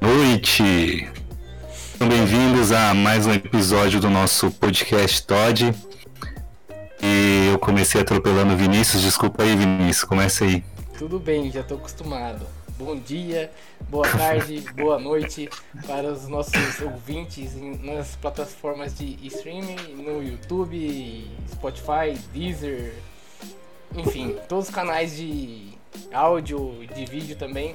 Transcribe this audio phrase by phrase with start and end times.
[0.00, 1.10] Noite!
[1.98, 5.74] Sejam bem-vindos a mais um episódio do nosso podcast Todd.
[7.02, 10.64] E eu comecei atropelando o Vinícius, desculpa aí, Vinícius, começa aí.
[10.96, 12.46] Tudo bem, já estou acostumado.
[12.78, 13.50] Bom dia,
[13.88, 15.48] boa tarde, boa noite
[15.86, 22.92] para os nossos ouvintes nas plataformas de streaming, no YouTube, Spotify, Deezer,
[23.94, 25.72] enfim, todos os canais de
[26.12, 27.74] áudio e de vídeo também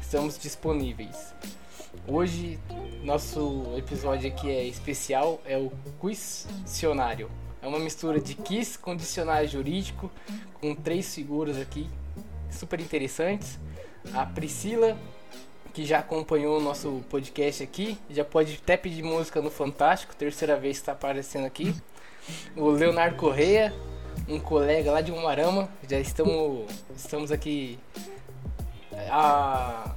[0.00, 1.34] estamos disponíveis.
[2.06, 2.56] Hoje
[3.02, 7.28] nosso episódio aqui é especial, é o Quizcionário.
[7.60, 10.08] É uma mistura de quiz com dicionário jurídico,
[10.60, 11.90] com três figuras aqui
[12.48, 13.58] super interessantes.
[14.12, 14.96] A Priscila,
[15.74, 20.56] que já acompanhou o nosso podcast aqui, já pode até pedir música no Fantástico, terceira
[20.56, 21.74] vez que está aparecendo aqui.
[22.56, 23.72] O Leonardo Correia,
[24.28, 27.78] um colega lá de Umarama, já estamos, estamos aqui
[29.10, 29.94] a,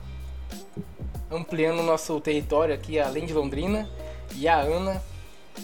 [1.31, 3.89] ampliando o nosso território aqui além de Londrina.
[4.35, 5.01] E a Ana,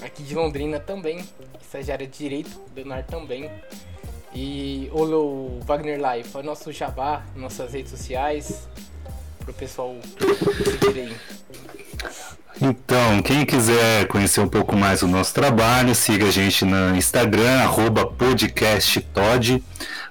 [0.01, 1.23] aqui de Londrina também,
[1.61, 3.49] estagiária de Direito, Leonardo também.
[4.35, 8.67] E o Wagner Live, foi nosso jabá, nossas redes sociais,
[9.39, 9.95] pro pessoal
[10.81, 11.15] seguir aí.
[12.61, 17.61] Então, quem quiser conhecer um pouco mais o nosso trabalho, siga a gente no Instagram,
[17.61, 19.63] arroba podcasttod.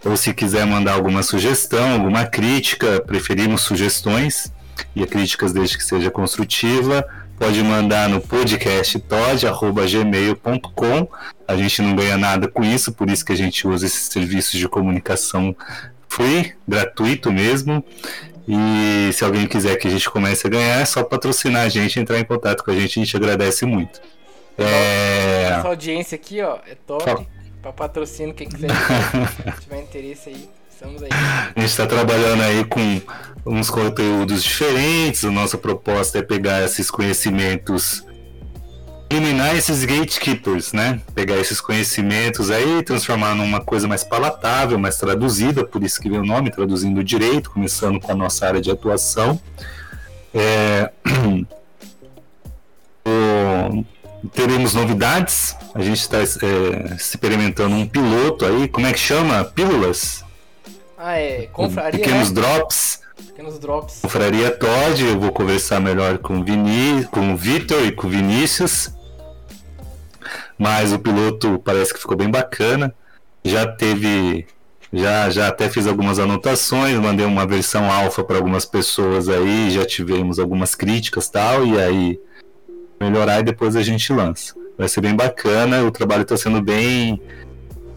[0.05, 4.53] Ou se quiser mandar alguma sugestão, alguma crítica, preferimos sugestões
[4.95, 7.07] e críticas desde que seja construtiva,
[7.39, 11.09] pode mandar no podcasttod.gmail.com.
[11.47, 14.59] A gente não ganha nada com isso, por isso que a gente usa esses serviços
[14.59, 15.55] de comunicação
[16.09, 17.85] free, gratuito mesmo.
[18.47, 21.99] E se alguém quiser que a gente comece a ganhar, é só patrocinar a gente,
[21.99, 24.01] entrar em contato com a gente, a gente agradece muito.
[24.59, 25.57] É...
[25.59, 27.27] Essa audiência aqui, ó, é top.
[27.63, 28.69] Pra patrocínio, quem quiser
[29.61, 30.49] tiver interesse aí,
[31.55, 33.01] A gente está trabalhando aí com
[33.47, 35.25] uns conteúdos diferentes.
[35.25, 38.05] A nossa proposta é pegar esses conhecimentos,
[39.11, 41.01] eliminar esses gatekeepers, né?
[41.15, 46.19] Pegar esses conhecimentos aí, transformar numa coisa mais palatável, mais traduzida, por isso que vem
[46.21, 49.41] o nome, traduzindo direito, começando com a nossa área de atuação.
[50.35, 50.91] É...
[53.07, 53.85] o-
[54.33, 55.55] Teremos novidades.
[55.75, 58.67] A gente está experimentando um piloto aí.
[58.69, 59.45] Como é que chama?
[59.45, 60.24] Pílulas?
[61.07, 62.41] Ah, é, confraria, pequenos né?
[62.41, 63.03] drops.
[63.27, 64.01] Pequenos drops.
[64.01, 68.11] Confraria Todd, eu vou conversar melhor com o, Vini, com o Vitor e com o
[68.11, 68.91] Vinícius.
[70.59, 72.95] Mas o piloto parece que ficou bem bacana.
[73.45, 74.47] Já teve.
[74.91, 79.85] Já, já até fiz algumas anotações, mandei uma versão alfa para algumas pessoas aí, já
[79.85, 82.19] tivemos algumas críticas tal, e aí
[82.99, 84.55] melhorar e depois a gente lança.
[84.79, 87.21] Vai ser bem bacana, o trabalho está sendo bem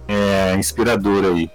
[0.07, 1.49] é, inspirador aí.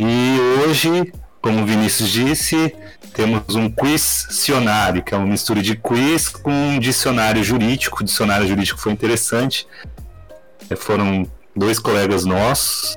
[0.00, 2.72] E hoje, como o Vinícius disse,
[3.12, 8.00] temos um quizcionário, que é uma mistura de quiz com um dicionário jurídico.
[8.00, 9.66] O dicionário jurídico foi interessante.
[10.70, 12.96] É, Foram dois colegas nossos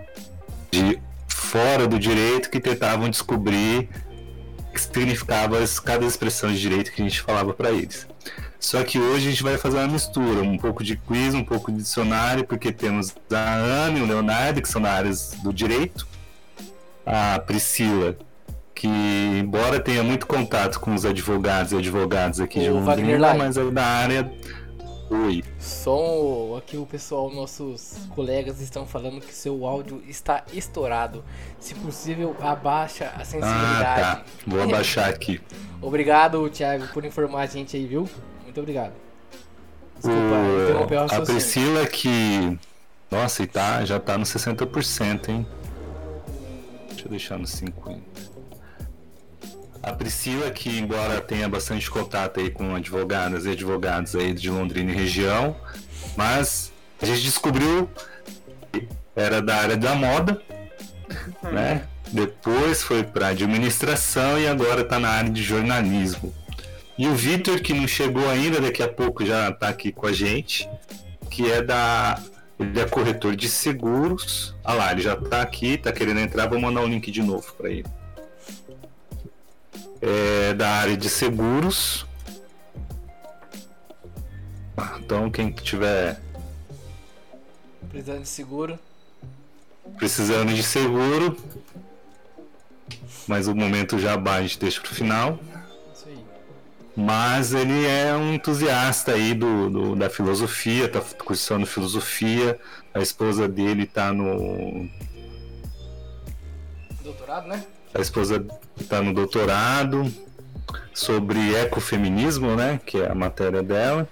[0.72, 3.90] de fora do direito que tentavam descobrir
[4.70, 8.08] o que significava cada expressão de direito que a gente falava para eles.
[8.60, 11.72] Só que hoje a gente vai fazer uma mistura, um pouco de quiz, um pouco
[11.72, 16.11] de dicionário, porque temos a Ana e o Leonardo, que são da área do direito,
[17.12, 18.16] a Priscila,
[18.74, 23.34] que embora tenha muito contato com os advogados e advogadas aqui de O Wagner Londrina,
[23.34, 24.32] mas é da área.
[25.10, 25.44] Oi.
[25.60, 31.22] Som, aqui o pessoal, nossos colegas estão falando que seu áudio está estourado.
[31.60, 34.02] Se possível, abaixa a Ah, sensibilidade.
[34.02, 34.24] tá.
[34.48, 35.42] Vou abaixar aqui.
[35.82, 38.08] Obrigado, Thiago, por informar a gente aí, viu?
[38.46, 38.94] Muito obrigado.
[39.96, 41.26] Desculpa, O- interromper o a.
[41.26, 42.58] Priscila que.
[43.12, 45.46] Nossa, e tá, já tá no 60%, hein?
[46.92, 48.00] Deixa eu deixar no 50%.
[49.84, 54.92] A Priscila, que embora tenha bastante contato aí com advogadas e advogados aí de Londrina
[54.92, 55.56] e região,
[56.16, 56.72] mas
[57.02, 57.90] a gente descobriu
[58.72, 60.40] que era da área da moda,
[61.52, 61.88] né?
[62.12, 66.34] Depois foi para administração e agora está na área de jornalismo.
[66.98, 70.14] E o Vitor, que não chegou ainda, daqui a pouco já está aqui com a
[70.14, 70.70] gente,
[71.30, 72.20] que é da.
[72.62, 74.56] Ele é corretor de seguros.
[74.64, 77.54] Ah lá, ele já está aqui, está querendo entrar, vou mandar o link de novo
[77.54, 77.86] para ele.
[80.02, 82.06] É da área de seguros.
[84.78, 86.20] Ah, Então, quem tiver
[87.90, 88.80] Precisando de seguro.
[89.98, 91.38] precisando de seguro,
[93.28, 95.40] mas o momento jabá a gente deixa pro final.
[96.96, 102.60] Mas ele é um entusiasta aí do, do da filosofia, tá cursando filosofia.
[102.94, 104.90] A esposa dele tá no.
[107.02, 107.64] Doutorado, né?
[107.94, 108.46] A esposa
[108.90, 110.12] tá no doutorado
[110.94, 112.80] sobre ecofeminismo, né?
[112.86, 114.08] Que é a matéria dela.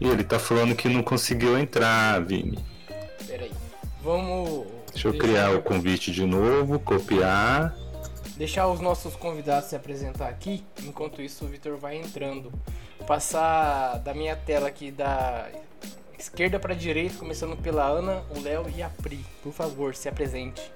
[0.00, 2.64] E ele tá falando que não conseguiu entrar, Vini.
[3.26, 3.52] Pera aí.
[4.02, 4.66] Vamos.
[4.92, 7.74] Deixa eu criar o convite de novo, copiar.
[8.38, 10.64] Deixar os nossos convidados se apresentar aqui.
[10.84, 12.52] Enquanto isso, o Vitor vai entrando.
[13.04, 15.48] Passar da minha tela aqui da
[16.16, 19.24] esquerda para direita, começando pela Ana, o Léo e a Pri.
[19.42, 20.72] Por favor, se apresente.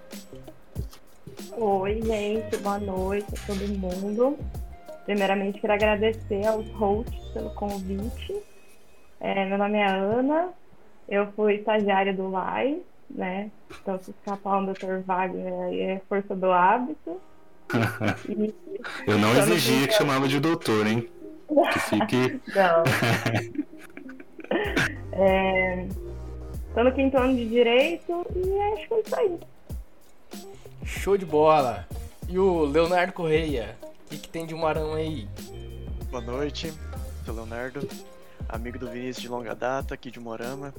[1.57, 4.37] Oi, gente, boa noite a todo mundo.
[5.05, 8.43] Primeiramente, quero agradecer aos hosts pelo convite.
[9.21, 10.49] É, meu nome é Ana,
[11.09, 13.53] eu fui estagiária do LAI, né?
[13.81, 14.99] Então, se escapar um Dr.
[15.07, 17.21] Wagner aí é força do hábito.
[18.29, 18.55] E,
[19.07, 21.09] eu não exigia que chamava de doutor, hein?
[21.73, 22.41] Que fique.
[22.55, 22.83] Não.
[25.13, 25.87] é,
[26.75, 29.39] tô no quinto ano de direito e acho que é isso aí.
[30.85, 31.87] Show de bola!
[32.29, 35.29] E o Leonardo Correia, o que, que tem de Marão aí?
[36.11, 36.73] Boa noite,
[37.25, 37.89] sou Leonardo,
[38.49, 40.75] amigo do Vinícius de longa data, aqui de Morama.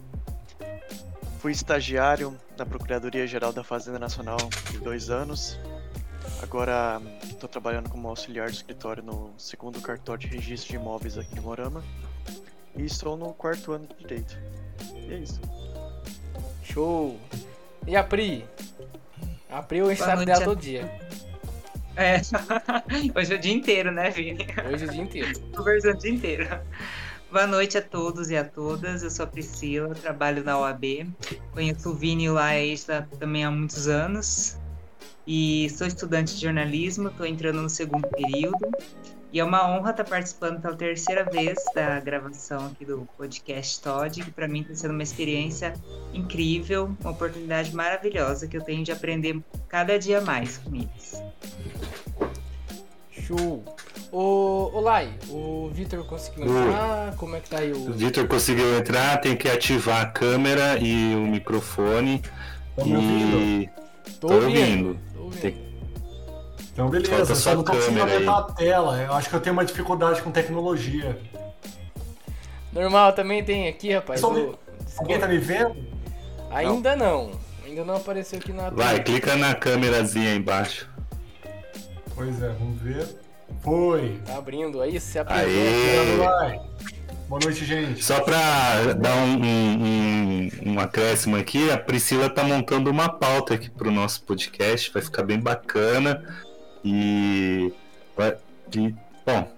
[1.40, 5.60] Fui estagiário na Procuradoria Geral da Fazenda Nacional por dois anos.
[6.44, 11.34] Agora estou trabalhando como auxiliar de escritório no segundo cartório de registro de imóveis aqui
[11.34, 11.82] de Morama.
[12.76, 14.38] E estou no quarto ano de direito.
[14.94, 15.40] E é isso.
[16.62, 17.18] Show!
[17.88, 18.46] E a Pri?
[19.50, 20.92] A Pri sabe noite, dela todo dia.
[21.96, 22.20] É,
[23.18, 24.46] hoje é o dia inteiro, né, Vini?
[24.70, 25.40] Hoje o dia inteiro.
[25.56, 26.60] Conversando o dia inteiro.
[27.32, 29.02] Boa noite a todos e a todas.
[29.02, 31.08] Eu sou a Priscila, trabalho na OAB.
[31.54, 32.50] Conheço o Vini lá
[33.18, 34.62] também há muitos anos.
[35.26, 38.72] E sou estudante de jornalismo, estou entrando no segundo período.
[39.32, 44.24] E é uma honra estar participando pela terceira vez da gravação aqui do podcast Todd,
[44.24, 45.74] que para mim está sendo uma experiência
[46.14, 51.20] incrível, uma oportunidade maravilhosa que eu tenho de aprender cada dia mais com eles.
[53.10, 53.64] Show!
[54.12, 57.16] Ô, ô Lai, o Vitor conseguiu entrar?
[57.16, 57.94] Como é que tá aí O o.
[57.94, 62.22] Vitor conseguiu entrar, tem que ativar a câmera e o microfone.
[62.76, 63.83] Tá me ouvindo?
[64.20, 64.98] Tô tô ouvindo.
[65.14, 65.42] Tô ouvindo.
[65.42, 65.74] Tem-
[66.74, 69.02] Então, beleza, Falta só não tô conseguindo aumentar a tela.
[69.02, 71.18] Eu acho que eu tenho uma dificuldade com tecnologia.
[72.72, 74.20] Normal, também tem aqui, rapaz.
[74.20, 74.56] Só o me-
[74.98, 75.76] Alguém tá me vendo?
[76.52, 77.32] Ainda não.
[77.66, 79.00] Ainda não apareceu aqui na Vai, tela.
[79.04, 80.90] clica na câmerazinha aí embaixo.
[82.16, 83.08] Pois é, vamos ver.
[83.62, 84.20] Foi.
[84.26, 85.48] Tá abrindo aí, se apresenta.
[85.50, 86.18] Aê!
[86.18, 86.62] Vai.
[87.34, 88.04] Boa noite, gente.
[88.04, 93.56] Só pra dar um, um, um, um acréscimo aqui, a Priscila tá montando uma pauta
[93.56, 96.24] aqui pro nosso podcast, vai ficar bem bacana.
[96.86, 97.74] E.
[98.16, 98.38] vai-
[98.76, 98.94] e
[99.26, 99.52] bom,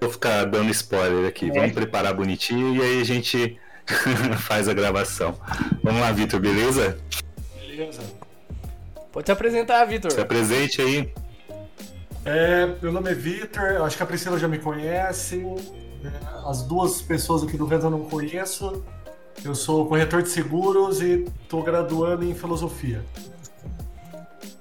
[0.00, 1.48] vou ficar dando spoiler aqui.
[1.48, 3.56] Vamos preparar bonitinho e aí a gente
[4.42, 5.38] faz a gravação.
[5.84, 6.98] Vamos lá, Vitor, beleza?
[7.56, 8.02] Beleza.
[9.12, 10.10] Pode se apresentar, Vitor.
[10.10, 11.14] Se apresente aí.
[12.24, 15.46] É, meu nome é Vitor, acho que a Priscila já me conhece.
[16.46, 18.84] As duas pessoas aqui do Vento eu não conheço.
[19.44, 23.04] Eu sou corretor de seguros e tô graduando em filosofia.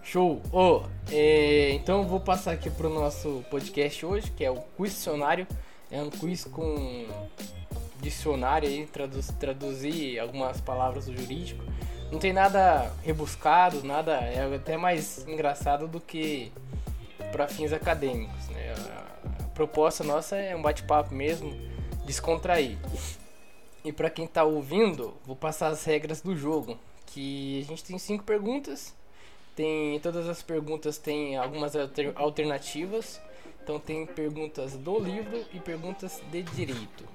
[0.03, 0.41] Show!
[0.51, 5.47] Ô, é, então vou passar aqui pro nosso podcast hoje, que é o Questionário.
[5.91, 7.07] É um quiz com
[8.01, 11.63] dicionário aí, traduz, traduzir algumas palavras do jurídico.
[12.11, 14.13] Não tem nada rebuscado, nada.
[14.13, 16.51] É até mais engraçado do que
[17.31, 18.47] para fins acadêmicos.
[18.49, 18.73] Né?
[19.55, 21.51] Proposta nossa é um bate-papo mesmo,
[22.05, 22.77] descontrair.
[23.85, 26.77] E para quem tá ouvindo, vou passar as regras do jogo.
[27.07, 28.93] Que a gente tem cinco perguntas.
[29.55, 33.21] Tem todas as perguntas têm algumas alter- alternativas.
[33.63, 37.05] Então tem perguntas do livro e perguntas de direito.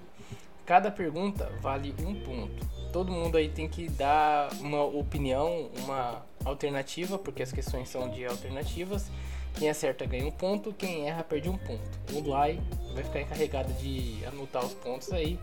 [0.65, 2.67] Cada pergunta vale um ponto.
[2.91, 8.25] Todo mundo aí tem que dar uma opinião, uma alternativa, porque as questões são de
[8.25, 9.11] alternativas.
[9.55, 11.83] Quem acerta ganha um ponto, quem erra perde um ponto.
[12.13, 12.61] O Lai
[12.95, 15.39] vai ficar encarregado de anotar os pontos aí.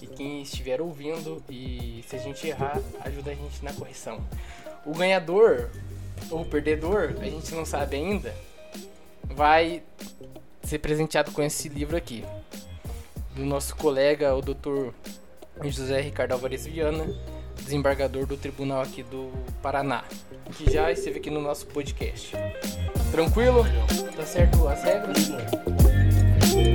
[0.00, 4.20] E quem estiver ouvindo e se a gente errar, ajuda a gente na correção.
[4.84, 5.70] O ganhador
[6.30, 8.34] ou perdedor, a gente não sabe ainda,
[9.24, 9.82] vai
[10.62, 12.24] ser presenteado com esse livro aqui.
[13.34, 14.90] Do nosso colega, o Dr.
[15.64, 17.06] José Ricardo Alvarez Viana,
[17.56, 19.32] desembargador do tribunal aqui do
[19.62, 20.04] Paraná,
[20.56, 22.32] que já esteve aqui no nosso podcast.
[23.12, 23.66] Tranquilo?
[24.16, 25.18] Tá certo as regras?
[26.46, 26.72] Sim.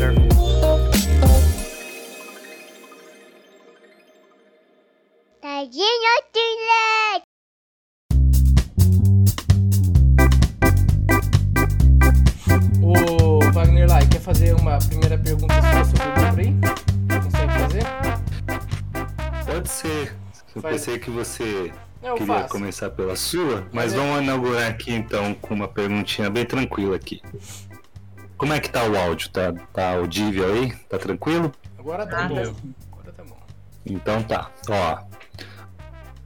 [5.41, 7.25] Tadinho Tilete!
[12.83, 16.53] Ô Wagner lá quer fazer uma primeira pergunta só sobre o livro aí?
[17.23, 17.83] Consegue fazer?
[19.43, 20.15] Pode ser.
[20.55, 20.75] Eu Faz.
[20.75, 21.73] pensei que você
[22.07, 22.49] eu queria faço.
[22.49, 27.21] começar pela sua, mas é- vamos inaugurar aqui então com uma perguntinha bem tranquila aqui.
[28.37, 29.29] Como é que tá o áudio?
[29.29, 30.71] Tá, tá audível aí?
[30.89, 31.51] Tá tranquilo?
[31.77, 32.35] Agora tá Ah, bom.
[32.91, 33.37] Agora tá bom.
[33.85, 34.99] Então tá, ó.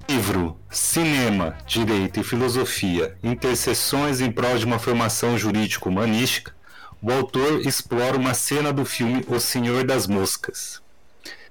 [0.10, 6.54] Livro Cinema, Direito e Filosofia Interseções em prol de uma formação jurídico-humanística.
[7.02, 10.82] O autor explora uma cena do filme O Senhor das Moscas.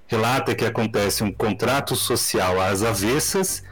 [0.07, 3.63] Relata que acontece um contrato social às avessas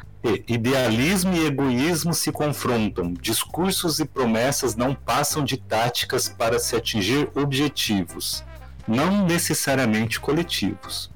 [0.49, 3.13] idealismo e egoísmo se confrontam.
[3.13, 8.45] Discursos e promessas não passam de táticas para se atingir objetivos,
[8.87, 11.11] não necessariamente coletivos.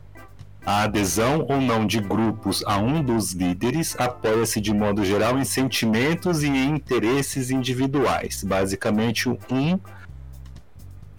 [0.65, 5.45] A adesão ou não de grupos a um dos líderes apoia-se de modo geral em
[5.45, 9.37] sentimentos e em interesses individuais, basicamente um,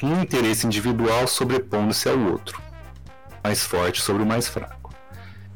[0.02, 2.62] um interesse individual sobrepondo-se ao outro,
[3.44, 4.83] mais forte sobre o mais fraco.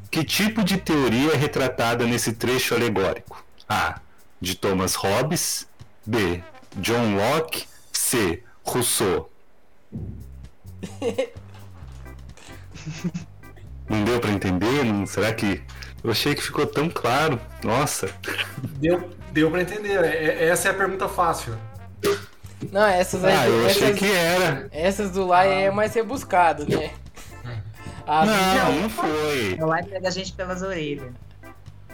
[0.09, 3.43] Que tipo de teoria é retratada nesse trecho alegórico?
[3.67, 3.99] A.
[4.39, 5.67] De Thomas Hobbes.
[6.05, 6.41] B.
[6.77, 7.65] John Locke.
[7.91, 8.43] C.
[8.63, 9.29] Rousseau.
[13.89, 14.83] Não deu pra entender?
[14.85, 15.61] Não, será que.
[16.03, 17.39] Eu achei que ficou tão claro.
[17.63, 18.09] Nossa.
[18.79, 20.03] Deu, deu pra entender.
[20.03, 21.57] É- é- essa é a pergunta fácil.
[22.71, 23.33] Não, essas aí.
[23.33, 24.67] Ah, eu achei essas, que era.
[24.71, 26.91] essas do lá é mais rebuscado, né?
[28.07, 29.55] A Não, não foi.
[29.57, 31.11] Ela vai pegar a gente pelas orelhas.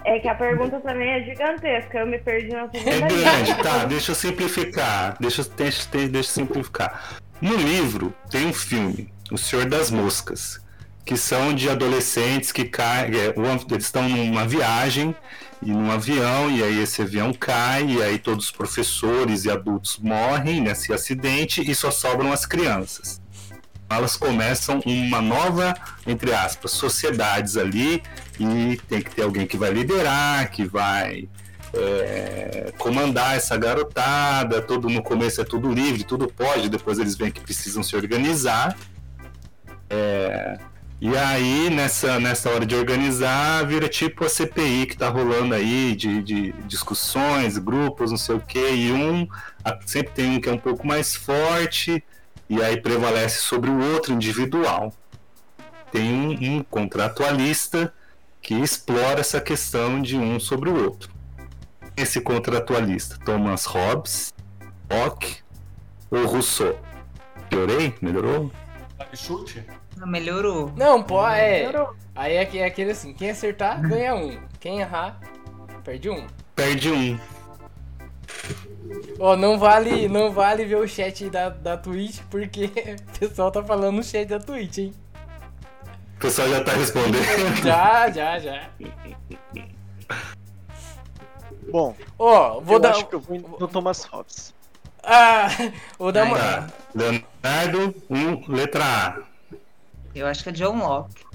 [0.05, 3.63] É que a pergunta também é gigantesca, eu me perdi na É segunda grande, linha.
[3.63, 3.85] tá?
[3.85, 5.15] Deixa eu simplificar.
[5.19, 7.13] Deixa, eu- deixa, deixa, deixa eu simplificar.
[7.41, 10.59] No livro tem um filme, O Senhor das Moscas,
[11.05, 13.11] que são de adolescentes que caem.
[13.17, 13.33] é,
[13.71, 15.15] eles estão numa viagem
[15.61, 19.97] e num avião, e aí esse avião cai, e aí todos os professores e adultos
[19.97, 23.21] morrem nesse acidente e só sobram as crianças.
[23.97, 25.73] Elas começam uma nova,
[26.05, 28.01] entre aspas, sociedades ali,
[28.39, 31.29] e tem que ter alguém que vai liderar, que vai
[31.73, 37.31] é, comandar essa garotada, tudo no começo é tudo livre, tudo pode, depois eles veem
[37.31, 38.77] que precisam se organizar.
[39.89, 40.57] É,
[41.01, 45.95] e aí, nessa, nessa hora de organizar, vira tipo a CPI que tá rolando aí,
[45.95, 49.27] de, de discussões, grupos, não sei o quê, e um,
[49.85, 52.01] sempre tem um que é um pouco mais forte,
[52.49, 54.93] e aí prevalece sobre o outro individual.
[55.91, 57.93] Tem um, um contratualista
[58.41, 61.13] que explora essa questão de um sobre o outro
[61.95, 63.17] esse contratualista?
[63.23, 64.33] Thomas Hobbes,
[64.89, 65.37] Locke
[66.09, 66.77] ou Rousseau?
[67.49, 67.93] Piorei?
[68.01, 68.51] Melhorou?
[69.13, 69.63] Chute?
[69.97, 70.73] Não, melhorou.
[70.75, 71.67] Não, pô, é.
[71.67, 71.95] Melhorou.
[72.15, 74.39] Aí é, é aquele assim, quem acertar, ganha um.
[74.59, 75.19] Quem errar,
[75.83, 76.25] perde um.
[76.55, 77.19] Perde um.
[79.19, 82.69] Ó, não vale, não vale ver o chat da, da Twitch, porque
[83.15, 84.93] o pessoal tá falando no chat da Twitch, hein?
[86.17, 87.63] O pessoal já tá respondendo.
[87.63, 88.69] Já, já, já.
[91.71, 92.91] Bom, Ó, vou eu dar.
[92.91, 94.53] acho que eu vou no Thomas Hobbes.
[95.03, 95.47] Ah,
[95.99, 96.71] vou dar uma.
[96.95, 99.21] Leonardo, um, letra A.
[100.15, 101.25] Eu acho que é John Locke.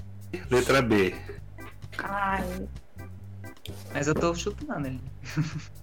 [0.49, 1.15] Letra B.
[1.97, 2.67] Ai.
[3.93, 5.01] Mas eu tô chutando ali.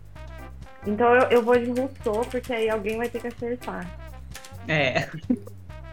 [0.87, 3.91] Então eu, eu vou de Rousseau, porque aí alguém vai ter que acertar.
[4.69, 5.09] É.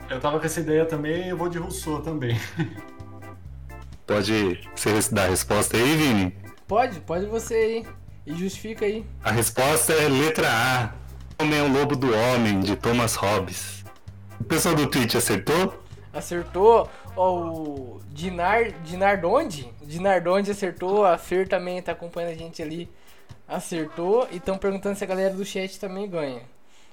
[0.09, 2.37] Eu tava com essa ideia também eu vou de Rousseau também.
[4.05, 6.35] Pode você dar a resposta aí, Vini?
[6.67, 7.85] Pode, pode você aí.
[8.25, 9.05] E justifica aí.
[9.23, 10.93] A resposta é letra A.
[11.41, 13.83] Homem é o lobo do homem, de Thomas Hobbes.
[14.39, 15.81] O pessoal do Twitch acertou?
[16.13, 16.89] Acertou.
[17.15, 19.73] Ó, o Dinar, Dinardonde.
[19.81, 21.05] Dinardonde acertou.
[21.05, 22.89] A Fer também tá acompanhando a gente ali.
[23.47, 24.27] Acertou.
[24.31, 26.41] E estão perguntando se a galera do chat também ganha.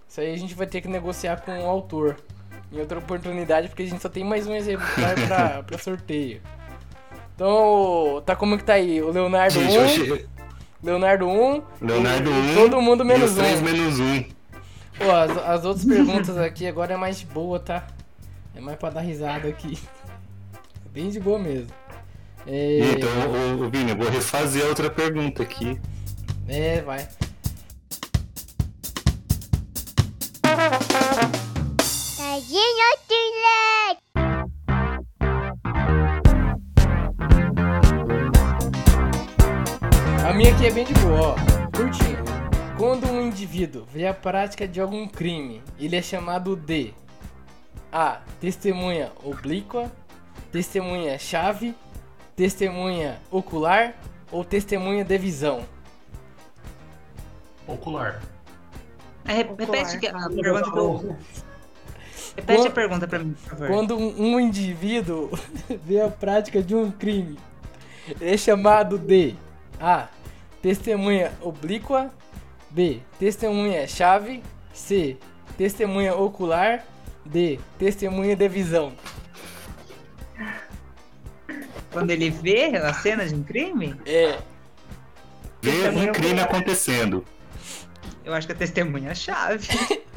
[0.09, 2.17] Isso aí a gente vai ter que negociar com o autor.
[2.73, 6.41] Em outra oportunidade, porque a gente só tem mais um exemplar pra, pra sorteio.
[7.35, 9.01] Então, tá como que tá aí?
[9.01, 10.27] O Leonardo Gente, 1, eu achei...
[10.83, 12.55] Leonardo 1, Leonardo e 1.
[12.55, 13.65] todo mundo menos e os três um.
[13.65, 14.23] menos um.
[14.99, 17.87] Pô, as, as outras perguntas aqui agora é mais de boa, tá?
[18.55, 19.79] É mais pra dar risada aqui.
[20.55, 21.71] É bem de boa mesmo.
[22.47, 23.09] É, Então,
[23.61, 25.79] ô, ô, Vini, eu vou refazer a outra pergunta aqui.
[26.51, 27.09] É vai.
[32.17, 34.01] Tadinho Tilek!
[40.29, 41.37] A minha aqui é bem de boa, ó.
[41.77, 42.19] Curtinho.
[42.77, 46.93] Quando um indivíduo vê a prática de algum crime, ele é chamado de
[47.93, 48.23] A.
[48.41, 49.93] Testemunha oblíqua,
[50.51, 51.75] testemunha chave,
[52.35, 53.95] testemunha ocular
[54.33, 55.65] ou testemunha de visão.
[57.73, 58.21] Ocular.
[59.25, 61.19] É, repete que a pergunta.
[62.37, 63.69] Repete Quando- a pergunta pra mim, por favor.
[63.69, 65.31] Quando um, um indivíduo
[65.85, 67.39] vê a prática de um crime,
[68.21, 69.35] ele é chamado de
[69.81, 70.09] A.
[70.63, 72.11] Testemunha oblíqua.
[72.71, 73.01] B.
[73.19, 74.43] Testemunha chave.
[74.73, 75.17] C.
[75.57, 76.85] Testemunha ocular.
[77.25, 77.59] D.
[77.79, 78.93] Testemunha de visão.
[81.93, 84.39] Quando ele vê a cena de um crime, É.
[85.63, 87.25] Ver um crime acontecendo.
[88.31, 89.69] Eu acho que é testemunha-chave.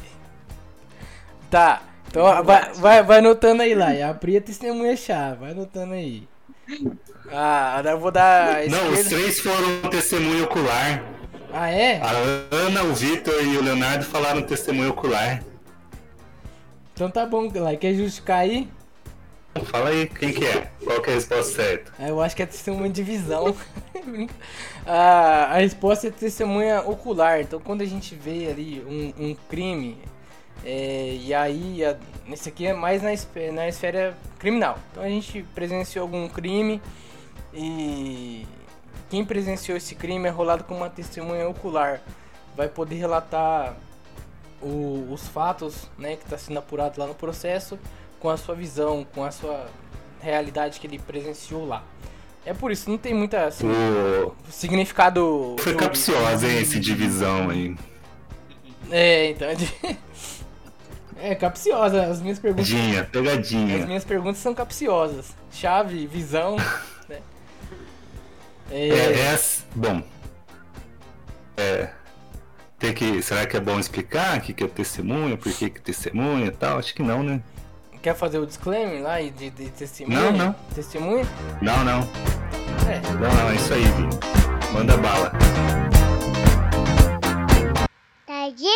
[1.50, 1.84] Tá.
[2.08, 4.10] Então vai, vai, vai anotando aí lá.
[4.10, 5.42] A Pri é testemunha chave.
[5.42, 6.28] Vai anotando aí.
[7.32, 11.04] Ah, agora eu vou dar a Não, os três foram testemunho ocular.
[11.54, 12.02] Ah, é?
[12.02, 12.10] A
[12.56, 15.44] Ana, o Vitor e o Leonardo falaram testemunho ocular.
[16.94, 17.76] Então tá bom, lá.
[17.76, 18.68] Quer justificar aí?
[19.66, 20.72] Fala aí, quem que é?
[20.84, 21.92] Qual é a resposta certa?
[22.00, 23.56] Ah, Eu acho que é testemunha de visão.
[24.86, 27.42] a, a resposta é testemunha ocular.
[27.42, 29.98] Então, quando a gente vê ali um, um crime,
[30.64, 31.98] é, e aí, a,
[32.48, 34.78] aqui é mais na, esfe- na esfera criminal.
[34.92, 36.82] Então, a gente presenciou algum crime
[37.54, 38.46] e
[39.10, 42.02] quem presenciou esse crime é rolado como uma testemunha ocular.
[42.56, 43.76] Vai poder relatar
[44.62, 47.78] o- os fatos né, que está sendo apurado lá no processo
[48.20, 49.68] com a sua visão, com a sua
[50.24, 51.84] realidade que ele presenciou lá.
[52.46, 54.34] É por isso, não tem muita assim, O...
[54.50, 55.56] significado.
[55.60, 57.76] Foi capciosa, hein, esse divisão aí.
[58.92, 59.48] É, então.
[59.48, 59.56] é
[61.24, 62.06] É capciosa.
[62.06, 62.68] As minhas perguntas.
[62.70, 63.86] Pegadinha, As pegadinha.
[63.86, 65.34] minhas perguntas são capciosas.
[65.52, 66.58] Chave, visão.
[67.08, 67.22] né?
[68.70, 69.40] É, É, é
[69.74, 70.04] bom.
[71.56, 71.90] É.
[72.78, 73.22] Tem que.
[73.22, 76.52] Será que é bom explicar o que, que é testemunha, por que, que testemunha e
[76.52, 76.78] tal?
[76.78, 77.42] Acho que não, né?
[78.04, 80.30] Quer fazer o disclaimer lá e de, de testemunha?
[80.30, 80.54] Não, não.
[80.76, 81.26] Testemunha?
[81.62, 82.02] Não, não.
[82.86, 83.00] É.
[83.14, 84.74] Não, não, é isso aí, Vi.
[84.74, 85.32] Manda bala.
[88.26, 88.68] Tadinho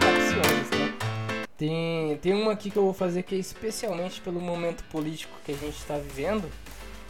[0.00, 1.46] capciosas, tá?
[1.56, 5.52] Tem, tem uma aqui que eu vou fazer que é especialmente pelo momento político que
[5.52, 6.50] a gente está vivendo,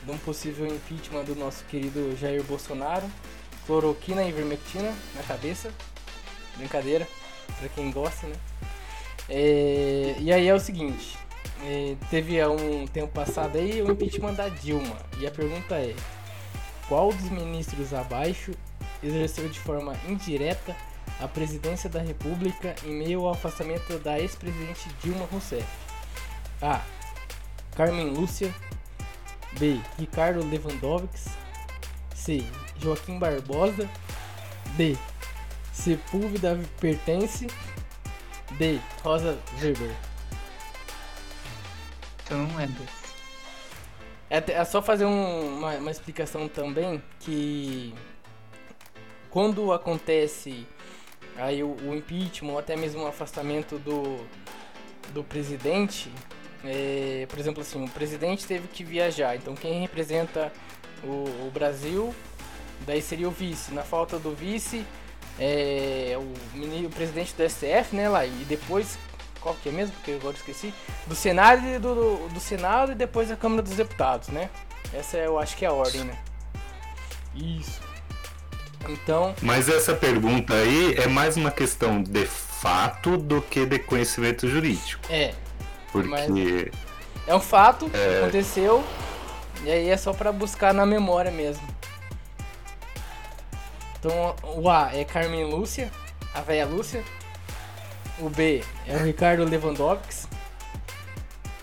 [0.02, 3.10] de um possível impeachment do nosso querido Jair Bolsonaro,
[3.64, 5.72] cloroquina e ivermectina na cabeça,
[6.56, 7.06] brincadeira,
[7.58, 8.36] pra quem gosta, né?
[9.28, 11.16] É, e aí é o seguinte,
[11.62, 15.94] é, teve há um tempo passado aí o impeachment da Dilma, e a pergunta é,
[16.88, 18.52] qual dos ministros abaixo
[19.02, 20.76] exerceu de forma indireta
[21.20, 25.66] a presidência da República em meio ao afastamento da ex-presidente Dilma Rousseff.
[26.60, 26.80] A.
[27.76, 28.54] Carmen Lúcia.
[29.58, 29.80] B.
[29.98, 31.30] Ricardo Lewandowski.
[32.14, 32.44] C.
[32.78, 33.88] Joaquim Barbosa.
[34.76, 34.96] D.
[35.74, 37.46] Sepúlveda Pertence.
[38.58, 38.78] D.
[39.02, 39.90] Rosa Weber.
[42.30, 42.60] Eu não.
[44.30, 47.92] É, até- é só fazer um- uma, uma explicação também que
[49.30, 50.66] quando acontece
[51.36, 54.24] aí o, o impeachment ou até mesmo o afastamento do,
[55.12, 56.10] do presidente,
[56.64, 60.52] é, por exemplo assim, o presidente teve que viajar, então quem representa
[61.02, 62.14] o, o Brasil,
[62.86, 63.74] daí seria o vice.
[63.74, 64.84] Na falta do vice,
[65.38, 68.98] é, o, o presidente do STF, né, lá, e depois,
[69.40, 69.94] qual que é mesmo?
[69.96, 70.72] Porque eu agora esqueci.
[71.06, 74.50] Do Senado e do, do Senado e depois da Câmara dos Deputados, né?
[74.92, 76.16] Essa eu acho que é a ordem, né?
[77.34, 77.82] Isso.
[78.88, 84.46] Então, Mas essa pergunta aí é mais uma questão de fato do que de conhecimento
[84.48, 85.02] jurídico.
[85.10, 85.34] é.
[85.90, 86.70] Porque.
[87.26, 88.84] É um fato, aconteceu.
[89.64, 91.66] E aí é só pra buscar na memória mesmo.
[94.04, 95.90] Então o A é Carmen Lúcia,
[96.34, 97.02] a velha Lúcia.
[98.18, 100.28] O B é o Ricardo Lewandowski.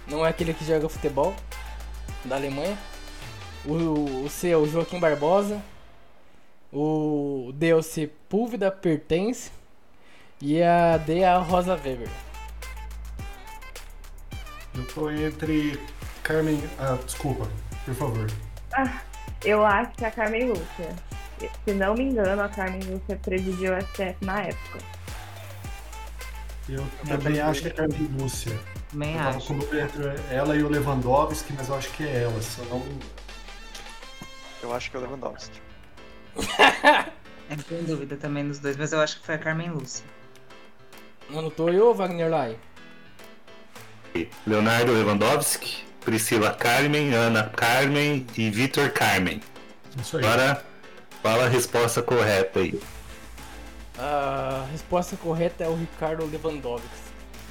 [0.08, 1.36] Não é aquele que joga futebol
[2.26, 2.76] da Alemanha.
[3.64, 5.62] O, o C é o Joaquim Barbosa.
[6.74, 9.52] O D é o Sepúlveda Pertence.
[10.42, 12.10] E a D é a Rosa Weber.
[14.74, 15.80] Eu tô entre
[16.24, 16.60] Carmen.
[16.80, 17.48] Ah, desculpa,
[17.86, 18.28] por favor.
[19.46, 21.11] Eu acho que é a Carmen Lúcia.
[21.66, 24.80] Se não me engano, a Carmen Lúcia presidiu o STF na época.
[26.70, 28.60] Eu também acho que é Carmen Lúcia.
[28.92, 29.48] Também Eu acho.
[29.48, 32.66] com dúvida entre ela e o Lewandowski, mas eu acho que é ela, se eu
[32.66, 33.12] não me engano.
[34.62, 35.62] Eu acho que é o Lewandowski.
[37.50, 40.06] Eu não tenho dúvida também nos dois, mas eu acho que foi a Carmen Lúcia.
[41.30, 42.58] Anotou eu, Wagner Lai?
[44.48, 49.42] Leonardo Lewandowski, Priscila Carmen, Ana Carmen e Vitor Carmen.
[50.00, 50.26] Isso aí.
[50.26, 50.64] Agora
[51.22, 52.80] fala a resposta correta aí.
[53.98, 56.88] A resposta correta é o Ricardo Lewandowski.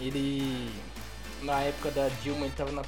[0.00, 0.70] Ele,
[1.42, 2.82] na época da Dilma, ele estava na,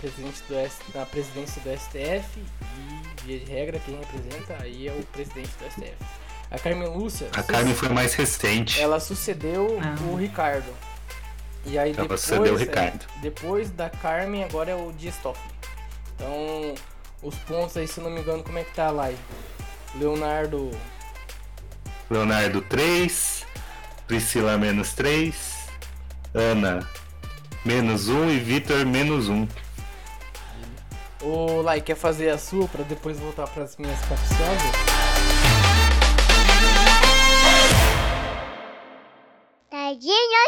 [0.94, 5.70] na presidência do STF e, via de regra, quem representa aí é o presidente do
[5.70, 5.94] STF.
[6.50, 7.28] A Carmen Lúcia.
[7.34, 8.80] A Carmen foi mais recente.
[8.80, 9.96] Ela sucedeu Ah.
[10.10, 10.70] o Ricardo.
[11.64, 13.06] E aí Ela depois, sucedeu o é, Ricardo.
[13.22, 15.48] depois da Carmen, agora é o Dias Toffoli.
[16.16, 16.74] Então,
[17.22, 19.18] os pontos aí, se eu não me engano, como é que tá a live?
[19.94, 20.70] Leonardo.
[22.10, 23.46] Leonardo 3,
[24.06, 25.34] Priscila menos 3,
[26.34, 26.88] Ana
[27.64, 29.48] menos 1 e Vitor menos 1.
[31.22, 34.72] Ô, Lai, quer fazer a sua pra depois voltar pras minhas capciosas?
[39.70, 40.46] Tadinho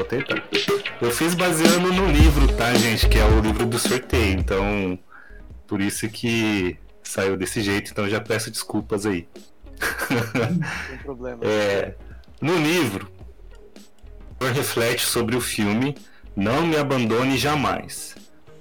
[0.00, 0.42] Vou, tentar.
[1.00, 3.06] Eu fiz baseando no livro, tá, gente?
[3.06, 4.38] Que é o livro do sorteio.
[4.38, 4.98] Então,
[5.66, 7.90] por isso que saiu desse jeito.
[7.90, 9.28] Então, já peço desculpas aí.
[10.88, 11.40] Tem problema.
[11.44, 11.94] É,
[12.40, 13.10] no livro,
[14.54, 15.94] reflete sobre o filme
[16.34, 18.14] Não Me Abandone Jamais.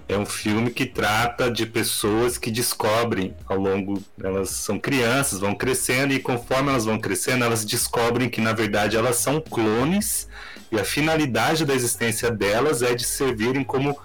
[0.10, 4.04] É um filme que trata de pessoas que descobrem ao longo.
[4.22, 8.98] Elas são crianças, vão crescendo, e conforme elas vão crescendo, elas descobrem que na verdade
[8.98, 10.28] elas são clones,
[10.72, 13.98] e a finalidade da existência delas é de servirem como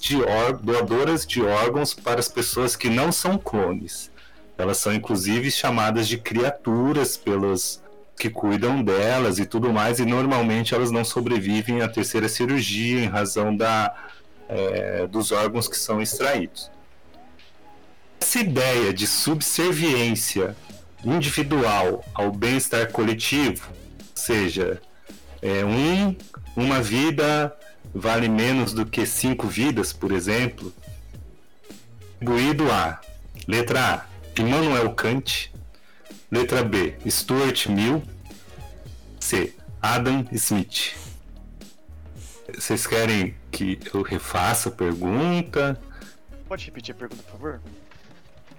[0.00, 0.16] de,
[0.62, 4.10] doadoras de órgãos para as pessoas que não são clones.
[4.56, 7.82] Elas são inclusive chamadas de criaturas pelos
[8.18, 13.06] que cuidam delas e tudo mais, e normalmente elas não sobrevivem à terceira cirurgia em
[13.06, 13.94] razão da,
[14.46, 16.70] é, dos órgãos que são extraídos.
[18.20, 20.54] Essa ideia de subserviência
[21.02, 24.82] individual ao bem-estar coletivo, ou seja,
[25.42, 26.14] é, um,
[26.56, 27.56] uma vida
[27.94, 30.72] vale menos do que cinco vidas, por exemplo,
[32.16, 33.00] atribuído a
[33.48, 35.52] letra A, Immanuel Kant,
[36.30, 38.02] letra B, Stuart Mill,
[39.18, 40.94] C, Adam Smith.
[42.54, 45.80] Vocês querem que eu refaça a pergunta?
[46.46, 47.60] Pode repetir a pergunta, por favor?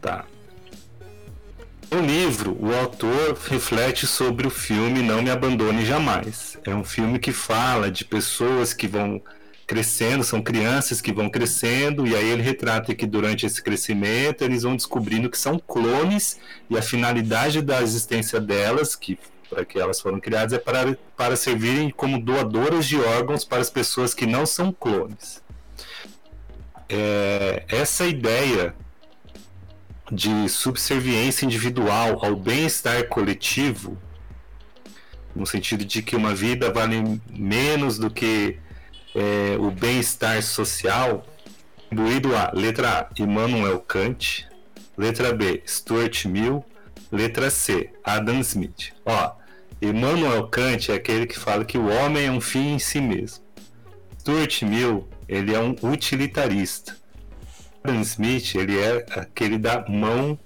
[0.02, 0.26] Tá.
[1.92, 6.58] No livro, o autor reflete sobre o filme Não Me Abandone Jamais.
[6.66, 9.22] É um filme que fala de pessoas que vão
[9.68, 14.64] crescendo, são crianças que vão crescendo, e aí ele retrata que durante esse crescimento eles
[14.64, 20.00] vão descobrindo que são clones, e a finalidade da existência delas, que para que elas
[20.00, 24.46] foram criadas, é para, para servirem como doadoras de órgãos para as pessoas que não
[24.46, 25.44] são clones.
[26.88, 28.74] É, essa ideia
[30.12, 33.98] de subserviência individual ao bem-estar coletivo,
[35.34, 38.58] no sentido de que uma vida vale menos do que
[39.16, 41.26] é, o bem-estar social,
[41.86, 44.48] atribuído a letra A, Immanuel Kant,
[44.98, 46.64] letra B, Stuart Mill,
[47.10, 48.92] letra C, Adam Smith.
[49.06, 49.36] Ó,
[49.82, 53.44] Immanuel Kant é aquele que fala que o homem é um fim em si mesmo.
[54.20, 57.01] Stuart Mill, ele é um utilitarista.
[57.84, 60.38] Adam Smith, ele é aquele da mão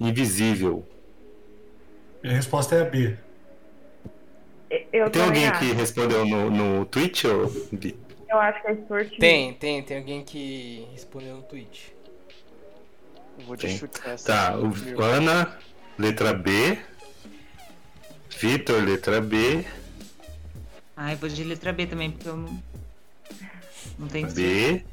[0.00, 0.86] invisível.
[2.24, 3.16] A resposta é a B.
[4.92, 5.58] Eu Tem alguém acho.
[5.60, 7.52] que respondeu no, no Twitch ou?
[8.28, 11.94] Eu acho que é Stuart Tem, tem, tem alguém que respondeu no tweet.
[13.38, 13.76] Eu vou de Tem.
[13.76, 14.32] chute essa.
[14.32, 15.58] Tá, o Ana,
[15.98, 16.78] letra B.
[18.38, 19.64] Vitor, letra B.
[20.96, 22.62] Ai, vou de letra B também, porque eu não.
[23.98, 24.84] Não tenho B.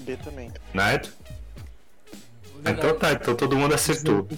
[0.00, 0.50] B também.
[0.72, 1.08] Nardo.
[2.66, 4.26] Então tá, então todo mundo acertou.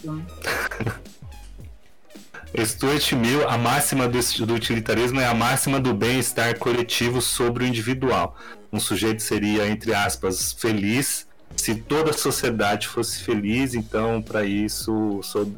[2.65, 7.67] Stuart Mill, a máxima do, do utilitarismo é a máxima do bem-estar coletivo sobre o
[7.67, 8.37] individual.
[8.73, 15.21] Um sujeito seria, entre aspas, feliz se toda a sociedade fosse feliz, então, para isso,
[15.23, 15.57] sobre,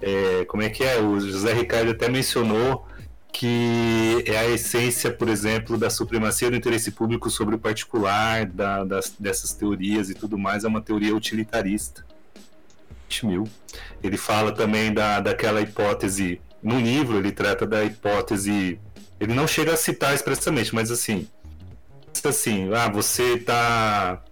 [0.00, 1.00] é, como é que é?
[1.00, 2.86] O José Ricardo até mencionou
[3.34, 8.84] que é a essência, por exemplo, da supremacia do interesse público sobre o particular, da,
[8.84, 12.06] das, dessas teorias e tudo mais, é uma teoria utilitarista.
[14.00, 18.78] Ele fala também da, daquela hipótese, no livro ele trata da hipótese,
[19.18, 21.28] ele não chega a citar expressamente, mas assim,
[22.24, 24.22] assim, ah, você tá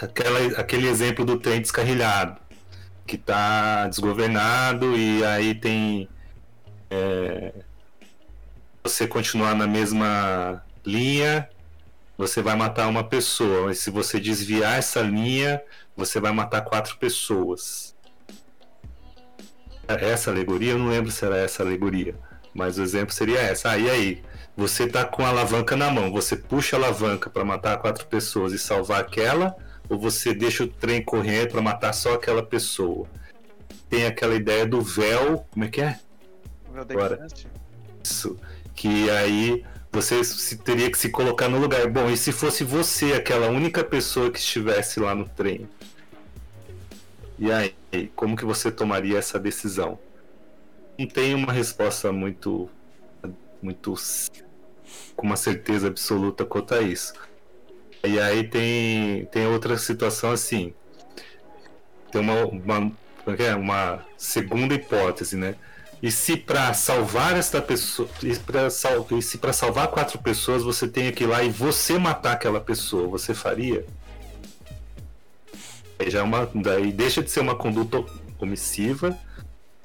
[0.00, 2.40] aquela, aquele exemplo do trem descarrilhado,
[3.06, 6.08] que tá desgovernado e aí tem
[6.90, 7.52] é,
[8.82, 11.48] você continuar na mesma linha,
[12.16, 15.62] você vai matar uma pessoa, mas se você desviar essa linha,
[15.96, 17.94] você vai matar quatro pessoas.
[19.86, 22.14] Essa alegoria, eu não lembro se era essa alegoria,
[22.52, 23.70] mas o exemplo seria essa.
[23.70, 24.22] Ah, e aí?
[24.56, 28.52] Você tá com a alavanca na mão, você puxa a alavanca para matar quatro pessoas
[28.52, 29.56] e salvar aquela,
[29.88, 33.06] ou você deixa o trem correr para matar só aquela pessoa?
[33.88, 36.00] Tem aquela ideia do véu, como é que é?
[36.68, 37.48] O véu da ignorância?
[38.02, 38.36] Isso.
[38.78, 40.22] Que aí você
[40.58, 41.88] teria que se colocar no lugar.
[41.88, 45.68] Bom, e se fosse você aquela única pessoa que estivesse lá no trem?
[47.40, 47.74] E aí,
[48.14, 49.98] como que você tomaria essa decisão?
[50.96, 52.70] Não tem uma resposta muito,
[53.60, 53.96] muito
[55.16, 57.14] com uma certeza absoluta quanto a isso.
[58.04, 60.72] E aí tem, tem outra situação assim.
[62.12, 62.92] Tem uma, uma,
[63.40, 65.56] é uma segunda hipótese, né?
[66.02, 71.24] E se para salvar esta pessoa, e, se para salvar quatro pessoas você tem que
[71.24, 73.84] ir lá e você matar aquela pessoa, você faria?
[75.98, 78.04] Aí já é uma, daí deixa de ser uma conduta
[78.38, 79.18] omissiva,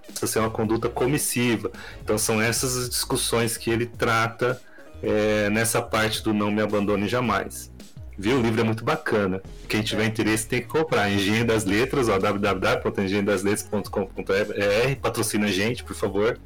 [0.07, 1.71] passa a ser uma conduta comissiva.
[2.03, 4.61] Então são essas as discussões que ele trata
[5.01, 7.71] é, nessa parte do não me abandone jamais.
[8.17, 8.37] Viu?
[8.37, 9.41] O livro é muito bacana.
[9.67, 11.09] Quem tiver interesse tem que comprar.
[11.09, 14.99] Engenho das Letras, ó, www.engenhodasletras.com.br.
[15.01, 16.39] Patrocina a gente, por favor.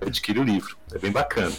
[0.00, 0.76] Adquire o livro.
[0.94, 1.52] É bem bacana.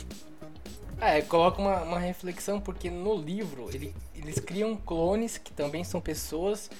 [0.99, 5.99] É, coloca uma, uma reflexão, porque no livro ele, eles criam clones, que também são
[5.99, 6.71] pessoas,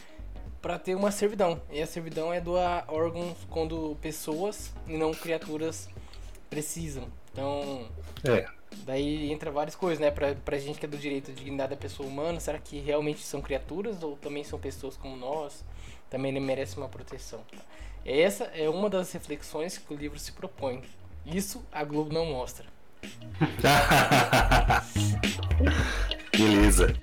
[0.62, 1.62] para ter uma servidão.
[1.69, 5.89] E a servidão é doar órgãos quando pessoas e não criaturas
[6.49, 7.10] precisam.
[7.34, 7.89] Então.
[8.23, 8.45] É.
[8.86, 10.12] Daí entra várias coisas, né?
[10.12, 13.22] Pra, pra gente que é do direito de dignidade da pessoa humana, será que realmente
[13.22, 15.64] são criaturas ou também são pessoas como nós?
[16.10, 17.42] Também ele merece uma proteção.
[18.06, 20.82] Essa é uma das reflexões que o livro se propõe.
[21.26, 22.66] Isso a Globo não mostra.
[26.38, 26.94] Beleza.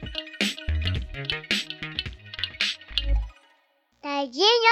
[4.03, 4.71] Tadinho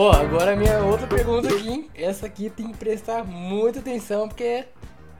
[0.00, 1.90] Ó, oh, agora a minha outra pergunta aqui, hein?
[1.92, 4.64] Essa aqui tem que prestar muita atenção porque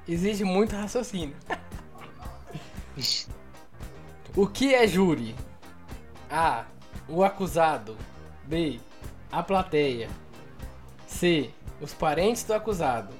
[0.06, 1.34] exige muito raciocínio.
[4.36, 5.34] o que é júri?
[6.30, 6.64] A.
[7.08, 7.96] O acusado.
[8.44, 8.78] B.
[9.32, 10.08] A plateia.
[11.08, 11.50] C.
[11.80, 13.12] Os parentes do acusado.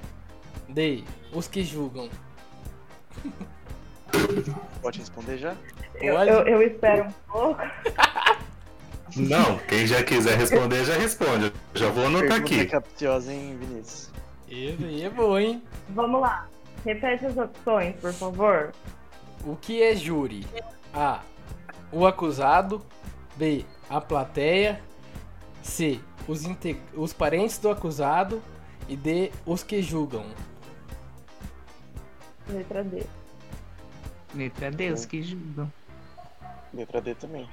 [0.69, 1.03] D.
[1.33, 2.09] Os que julgam.
[4.81, 5.57] Pode responder já?
[5.97, 7.61] Eu, eu, eu espero um pouco.
[9.17, 11.53] Não, quem já quiser responder já responde.
[11.75, 12.67] Eu já vou anotar Pergunta aqui.
[12.67, 14.11] capciosa, hein, Vinícius?
[14.51, 15.63] Aí é bom, hein?
[15.91, 16.47] Vamos lá.
[16.85, 18.73] Repete as opções, por favor.
[19.45, 20.47] O que é júri?
[20.95, 21.21] A.
[21.93, 22.83] O acusado.
[23.37, 23.65] B.
[23.89, 24.81] A plateia.
[25.63, 26.01] C.
[26.27, 26.43] Os,
[26.95, 28.43] os parentes do acusado.
[28.89, 29.31] E D.
[29.45, 30.25] Os que julgam.
[32.49, 33.03] Letra D.
[34.35, 35.71] Letra D, os que julgam.
[36.73, 37.49] Letra D também.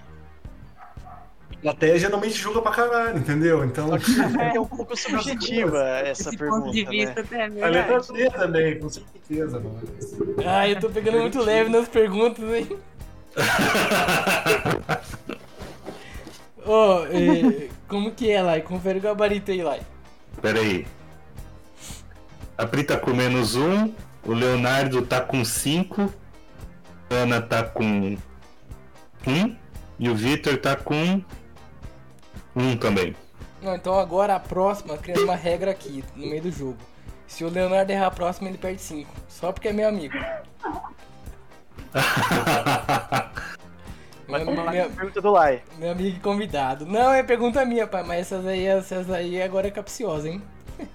[1.61, 3.63] Plateia geralmente julga pra caralho, entendeu?
[3.65, 3.89] Então.
[4.55, 7.21] É um pouco subjetiva essa Esse pergunta, ponto de vista né?
[7.21, 8.13] até é A letra.
[8.13, 9.79] D também, com certeza, mano.
[10.45, 12.69] Ah, eu tô pegando muito leve nas perguntas, hein?
[16.65, 18.61] Ô, eh, como que é, Lai?
[18.61, 19.81] Confere o gabarito aí, Lai.
[20.41, 20.85] Pera aí.
[22.57, 23.91] A Pri tá com menos um,
[24.25, 26.11] o Leonardo tá com cinco,
[27.09, 28.17] a Ana tá com
[29.27, 29.55] um
[29.99, 31.21] e o Vitor tá com
[32.55, 33.15] um também.
[33.61, 36.77] Não, então agora a próxima, criando uma regra aqui, no meio do jogo.
[37.27, 39.11] Se o Leonardo errar a próxima, ele perde 5.
[39.27, 40.13] Só porque é meu amigo.
[44.27, 45.61] Meu, meu, Pergunta do Lai.
[45.77, 46.85] meu amigo e convidado.
[46.85, 50.41] Não, é pergunta minha, pai, mas essas aí, essas aí agora é capciosa, hein?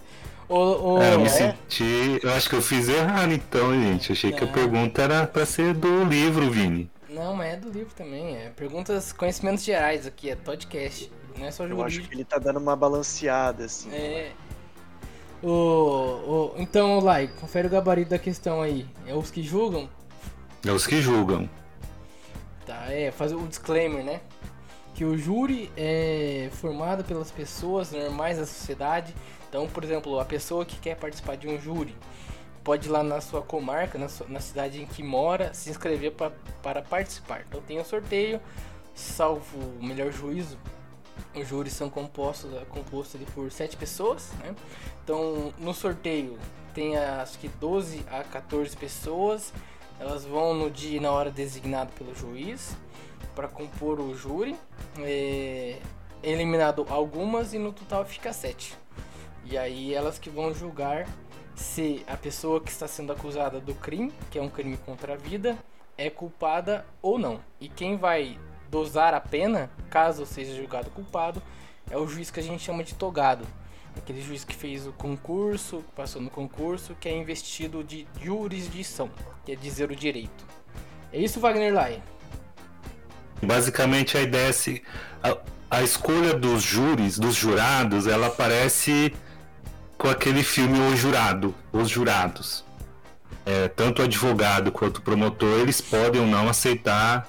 [0.48, 2.18] Ô, ô, É, eu me senti.
[2.22, 4.10] Eu acho que eu fiz errado então, gente.
[4.12, 4.52] Achei que a Não.
[4.52, 6.90] pergunta era pra ser do livro, Vini.
[7.08, 8.36] Não, mas é do livro também.
[8.36, 11.10] É perguntas, conhecimentos gerais aqui, é podcast.
[11.40, 13.90] Não é só Eu acho que ele tá dando uma balanceada, assim.
[13.92, 14.32] É.
[15.42, 18.86] O, o, então, Lai, confere o gabarito da questão aí.
[19.06, 19.88] É os que julgam?
[20.66, 21.48] É os que julgam.
[22.66, 24.20] Tá, é, fazer o disclaimer, né?
[24.94, 29.14] Que o júri é formado pelas pessoas normais da sociedade.
[29.48, 31.94] Então, por exemplo, a pessoa que quer participar de um júri
[32.62, 36.12] pode ir lá na sua comarca, na, sua- na cidade em que mora, se inscrever
[36.12, 36.30] pra,
[36.62, 37.42] para participar.
[37.48, 38.38] Então tem o sorteio,
[38.94, 40.58] salvo o melhor juízo.
[41.34, 44.54] Os júris são compostos, é composto por sete pessoas, né?
[45.04, 46.38] Então, no sorteio
[46.74, 49.52] tem acho que 12 a 14 pessoas.
[49.98, 52.76] Elas vão no dia e na hora designado pelo juiz
[53.34, 54.56] para compor o júri.
[54.98, 55.78] É
[56.22, 58.76] eliminado algumas e no total fica sete.
[59.44, 61.06] E aí elas que vão julgar
[61.54, 65.16] se a pessoa que está sendo acusada do crime, que é um crime contra a
[65.16, 65.58] vida,
[65.96, 67.40] é culpada ou não.
[67.60, 68.38] E quem vai
[68.70, 71.42] dosar a pena, caso seja julgado culpado,
[71.90, 73.44] é o juiz que a gente chama de togado.
[73.96, 79.10] Aquele juiz que fez o concurso, passou no concurso, que é investido de jurisdição,
[79.44, 80.46] que é dizer o direito.
[81.12, 82.00] É isso, Wagner Lai?
[83.42, 84.82] Basicamente a ideia é se
[85.22, 85.36] a,
[85.70, 89.12] a escolha dos júris, dos jurados, ela aparece
[89.98, 92.64] com aquele filme O Jurado, Os Jurados.
[93.44, 97.28] É, tanto o advogado quanto o promotor, eles podem ou não aceitar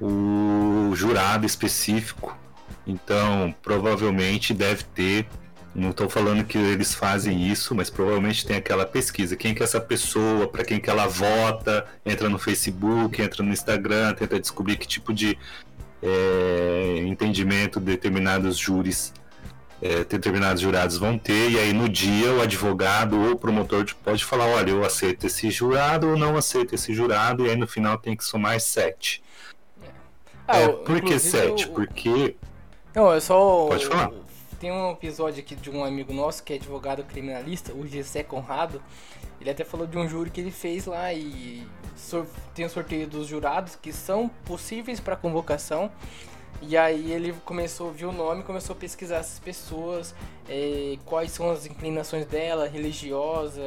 [0.00, 2.36] o jurado específico.
[2.86, 5.26] Então, provavelmente deve ter.
[5.74, 9.36] Não estou falando que eles fazem isso, mas provavelmente tem aquela pesquisa.
[9.36, 13.52] Quem que é essa pessoa, para quem que ela vota, entra no Facebook, entra no
[13.52, 15.36] Instagram, tenta descobrir que tipo de
[16.02, 19.12] é, entendimento determinados júris,
[19.82, 24.24] é, determinados jurados vão ter, e aí no dia o advogado ou o promotor pode
[24.24, 27.98] falar, olha, eu aceito esse jurado ou não aceito esse jurado, e aí no final
[27.98, 29.22] tem que somar sete.
[30.46, 31.64] Ah, é, por que inclusive, sete?
[31.66, 32.36] o- Porque.
[32.94, 33.66] Não, é só.
[33.66, 34.10] Pode falar.
[34.60, 38.80] Tem um episódio aqui de um amigo nosso que é advogado criminalista, o Gessé Conrado.
[39.38, 41.66] Ele até falou de um júri que ele fez lá e
[42.54, 45.90] tem o sorteio dos jurados que são possíveis para convocação.
[46.62, 50.14] E aí ele começou a ver o nome, começou a pesquisar essas pessoas,
[50.48, 53.60] eh, quais são as inclinações dela, religiosa,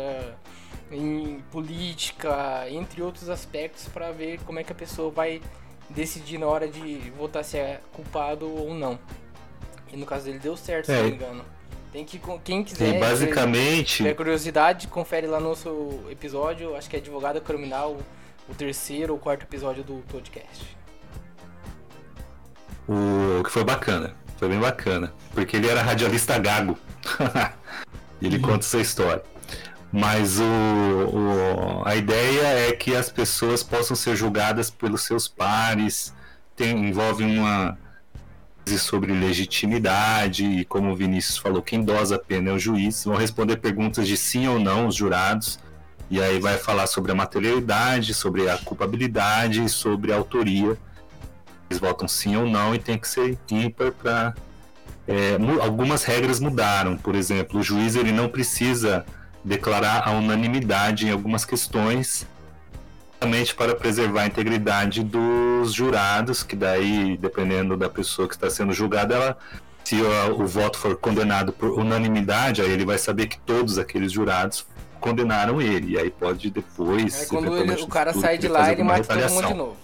[0.91, 5.39] em política, entre outros aspectos, para ver como é que a pessoa vai
[5.89, 8.99] decidir na hora de votar se é culpado ou não.
[9.91, 10.97] E no caso dele deu certo, se É.
[10.97, 11.45] não me engano.
[11.91, 13.97] Tem que quem quiser, E basicamente.
[13.97, 17.97] tiver curiosidade, confere lá no nosso episódio, acho que é advogado criminal,
[18.47, 20.77] o terceiro ou quarto episódio do podcast.
[22.87, 24.15] O que foi bacana.
[24.37, 25.13] Foi bem bacana.
[25.33, 26.77] Porque ele era radialista gago.
[28.21, 29.23] ele conta essa história.
[29.91, 36.13] Mas o, o- a ideia é que as pessoas possam ser julgadas pelos seus pares.
[36.55, 37.77] Tem, envolve uma
[38.77, 43.03] sobre legitimidade e como o Vinícius falou, quem dosa a pena é o juiz.
[43.03, 45.57] Vão responder perguntas de sim ou não os jurados.
[46.11, 50.77] E aí vai falar sobre a materialidade, sobre a culpabilidade e sobre a autoria
[51.69, 54.33] eles votam sim ou não e tem que ser ímpar para
[55.61, 59.05] algumas regras mudaram por exemplo o juiz ele não precisa
[59.43, 62.27] declarar a unanimidade em algumas questões
[63.21, 68.71] somente para preservar a integridade dos jurados que daí dependendo da pessoa que está sendo
[68.73, 69.37] julgada ela
[69.83, 74.11] se o, o voto for condenado por unanimidade aí ele vai saber que todos aqueles
[74.11, 74.65] jurados
[74.99, 78.83] condenaram ele e aí pode depois Aí quando ele- o cara sai de lá, ele
[78.83, 79.77] mata todo mundo de novo.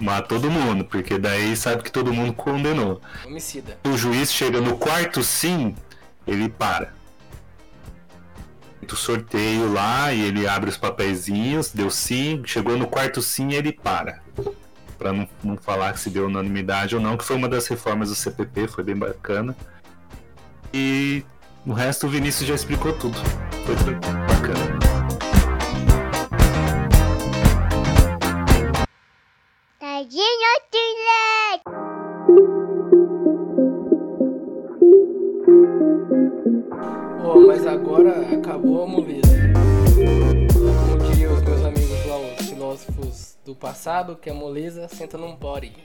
[0.00, 3.00] Mata todo mundo, porque daí sabe que todo mundo condenou.
[3.24, 3.78] Homicida.
[3.86, 5.74] O juiz chega no quarto sim,
[6.26, 6.92] ele para.
[8.92, 13.72] O sorteio lá e ele abre os papeizinhos, deu sim, chegou no quarto sim ele
[13.72, 14.22] para.
[14.98, 18.14] Pra não, não falar se deu unanimidade ou não, que foi uma das reformas do
[18.14, 19.56] CPP, foi bem bacana.
[20.72, 21.24] E
[21.66, 23.16] o resto o Vinícius já explicou tudo.
[23.64, 24.23] Foi bem
[37.94, 39.28] agora acabou a moleza.
[40.52, 45.36] Como diriam os meus amigos lá, os filósofos do passado, que a moleza senta num
[45.36, 45.72] body.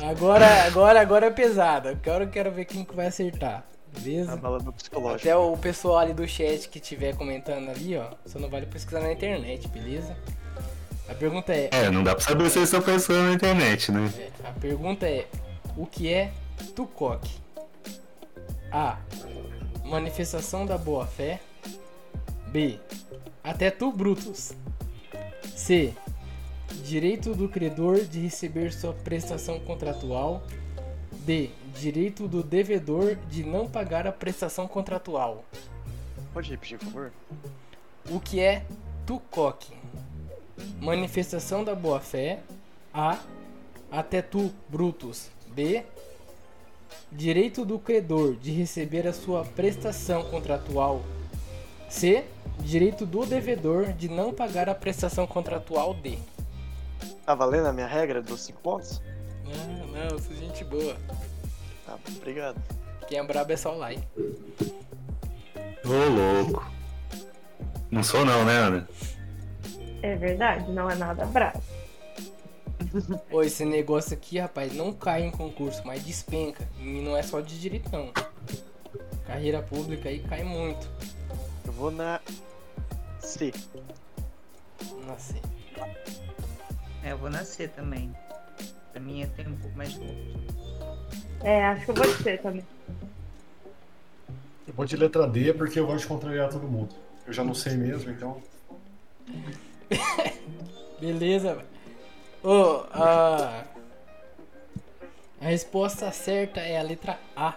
[0.00, 1.90] Agora, agora, agora é pesada.
[1.90, 3.64] Agora eu quero ver quem que vai acertar.
[3.94, 4.36] A Beleza?
[4.36, 5.20] bala do psicológico.
[5.28, 8.06] Até o pessoal ali do chat que estiver comentando ali, ó.
[8.24, 10.16] Só não vale pesquisar na internet, beleza?
[11.08, 14.10] A pergunta é, É, não dá pra saber se eles estão pensando na internet, né?
[14.44, 15.26] a pergunta é,
[15.76, 16.30] o que é
[16.74, 17.40] Tucoque?
[18.70, 18.98] A.
[19.84, 21.40] Manifestação da boa fé.
[22.48, 22.78] B.
[23.42, 24.52] Até tu, Brutus.
[25.56, 25.94] C.
[26.84, 30.42] Direito do credor de receber sua prestação contratual.
[31.24, 31.50] D.
[31.74, 35.44] Direito do devedor de não pagar a prestação contratual.
[36.32, 37.12] Pode repetir, por favor?
[38.10, 38.64] O que é
[39.06, 39.72] Tucoque?
[40.80, 42.40] Manifestação da boa fé.
[42.92, 43.18] A.
[43.90, 45.30] Até tu, Brutus.
[45.48, 45.84] B.
[47.10, 51.02] Direito do credor de receber a sua prestação contratual.
[51.88, 52.24] C.
[52.60, 55.94] Direito do devedor de não pagar a prestação contratual.
[55.94, 56.18] D.
[57.24, 59.00] Tá valendo a minha regra dos 5 pontos?
[59.44, 60.96] Não, não, eu sou gente boa.
[61.86, 62.60] Tá, obrigado.
[63.06, 64.02] Quem é brabo é só o like.
[65.84, 66.70] Ô louco.
[67.90, 68.88] Não sou não, né, Ana?
[70.02, 71.62] É verdade, não é nada bravo.
[73.30, 76.66] Ô, esse negócio aqui, rapaz, não cai em concurso, mas despenca.
[76.78, 78.12] E não é só de direito, não.
[79.26, 80.88] Carreira pública aí cai muito.
[81.64, 82.20] Eu vou na
[83.20, 83.52] C.
[85.06, 85.34] Nossa.
[87.02, 88.14] É, eu vou nascer também.
[88.92, 90.00] Pra mim tem um pouco mais de.
[91.42, 92.64] É, acho que eu vou ser também.
[94.66, 96.94] Eu vou de letra D porque eu gosto de contrariar todo mundo.
[97.26, 98.42] Eu já não sei mesmo, então.
[101.00, 101.77] Beleza, velho.
[102.42, 103.64] Ô, ah.
[105.40, 107.54] A resposta certa é a letra A.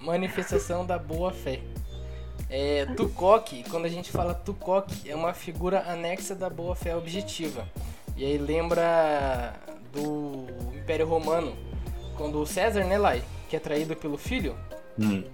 [0.00, 1.60] Manifestação da boa fé.
[2.50, 7.66] É, Tukok, quando a gente fala Tukok, é uma figura anexa da boa fé objetiva.
[8.16, 9.54] E aí lembra
[9.92, 11.56] do Império Romano,
[12.16, 14.54] quando o César, né, Lai, que é traído pelo filho,
[14.98, 15.24] Hum.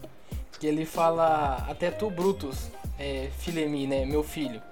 [0.58, 4.62] que ele fala até tu, Brutus, é, Filemi, né, meu filho,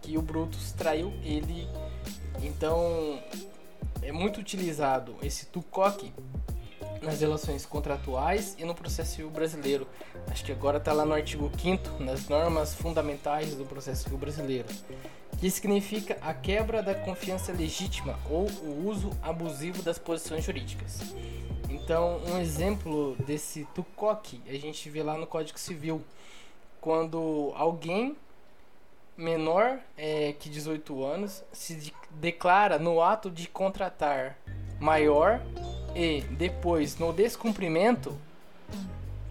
[0.00, 1.68] que o Brutus traiu ele.
[2.42, 3.20] Então
[4.02, 6.12] é muito utilizado esse Tukok
[7.02, 9.86] nas relações contratuais e no processo civil brasileiro.
[10.30, 14.68] Acho que agora está lá no artigo 5 nas normas fundamentais do processo civil brasileiro,
[15.38, 21.00] que significa a quebra da confiança legítima ou o uso abusivo das posições jurídicas.
[21.68, 26.02] Então, um exemplo desse tucoque a gente vê lá no Código Civil,
[26.80, 28.16] quando alguém
[29.20, 34.36] menor é, que 18 anos se de- declara no ato de contratar
[34.80, 35.40] maior
[35.94, 38.16] e depois no descumprimento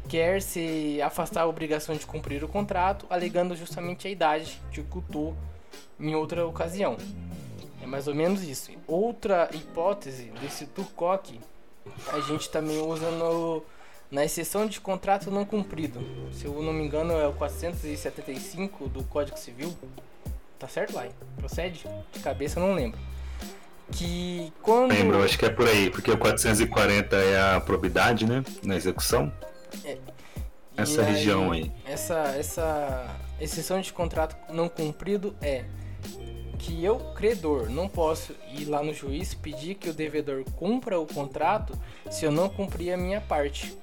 [0.08, 5.36] quer se afastar a obrigação de cumprir o contrato, alegando justamente a idade que ocultou
[6.00, 6.98] em outra ocasião.
[7.82, 8.72] É mais ou menos isso.
[8.88, 11.40] Outra hipótese desse tucoque
[12.12, 13.64] a gente também usa no,
[14.12, 16.00] na exceção de contrato não cumprido.
[16.34, 19.76] Se eu não me engano, é o 475 do Código Civil.
[20.58, 21.08] Tá certo lá?
[21.38, 21.86] Procede?
[22.12, 23.00] De cabeça eu não lembro.
[23.92, 24.92] Que quando.
[24.92, 28.44] Lembro, acho que é por aí, porque o 440 é a probidade, né?
[28.64, 29.32] Na execução.
[29.84, 29.98] E
[30.78, 31.72] Essa região aí.
[31.86, 35.66] Essa, essa exceção de contrato não cumprido é
[36.60, 41.08] que eu, credor, não posso ir lá no juiz pedir que o devedor cumpra o
[41.08, 41.74] contrato
[42.12, 43.78] se eu não cumprir a minha parte.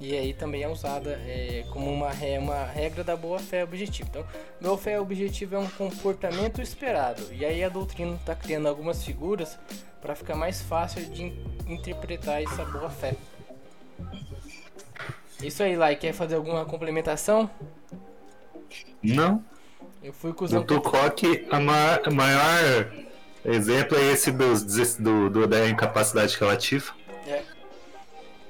[0.00, 2.08] E aí também é usada é, como uma,
[2.40, 4.08] uma regra da boa fé objetiva.
[4.08, 4.24] Então,
[4.58, 7.22] boa fé objetiva é um comportamento esperado.
[7.32, 9.58] E aí a doutrina está criando algumas figuras
[10.00, 11.34] para ficar mais fácil de in-
[11.66, 13.14] interpretar essa boa fé.
[15.42, 17.50] Isso aí, Lai, quer fazer alguma complementação?
[19.02, 19.44] Não.
[20.02, 22.90] Eu fui um No Tucoque, a ma- a maior
[23.44, 26.94] exemplo é esse dos, do, do- da incapacidade relativa.
[27.26, 27.42] É.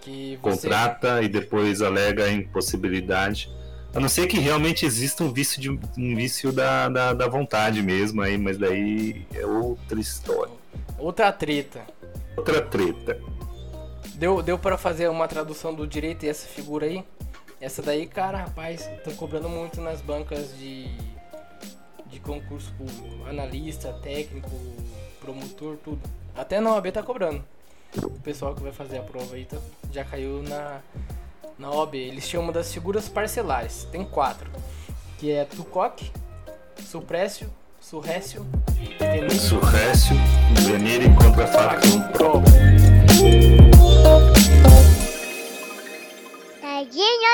[0.01, 0.69] Que você...
[0.69, 3.51] Contrata e depois alega a impossibilidade.
[3.93, 7.83] A não ser que realmente exista um vício, de, um vício da, da, da vontade
[7.83, 10.53] mesmo, aí, mas daí é outra história.
[10.97, 11.83] Outra treta.
[12.37, 13.19] Outra treta.
[14.15, 17.05] Deu, deu para fazer uma tradução do direito e essa figura aí?
[17.61, 20.87] Essa daí, cara, rapaz, estão cobrando muito nas bancas de,
[22.07, 23.29] de concurso público.
[23.29, 24.51] Analista, técnico,
[25.21, 26.01] promotor, tudo.
[26.35, 27.45] Até na OAB tá cobrando.
[27.97, 29.57] O pessoal que vai fazer a prova aí tá-
[29.93, 30.81] já caiu na,
[31.59, 31.95] na OAB.
[31.97, 33.85] Eles chamam das figuras parcelares.
[33.91, 34.51] Tem quatro.
[35.19, 36.11] Que é Tucoque,
[36.87, 38.47] Suprécio, Surrécio,
[38.99, 40.17] Tenício Surrécio,
[40.67, 42.43] venire e contrafactum pro.
[46.61, 47.31] Tadinho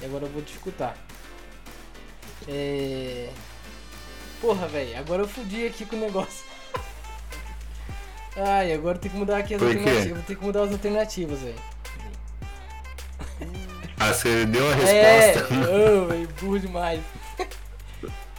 [0.00, 0.96] e agora eu vou dificultar.
[2.48, 3.28] É...
[4.40, 6.44] Porra, velho, agora eu fudi aqui com o negócio.
[8.36, 9.78] Ai, agora tem que mudar aqui as Por quê?
[9.78, 10.16] alternativas.
[10.16, 11.58] Vou ter que mudar as alternativas, velho.
[13.98, 15.54] Ah, você deu a É, resposta.
[15.54, 17.00] ô, velho, burro demais.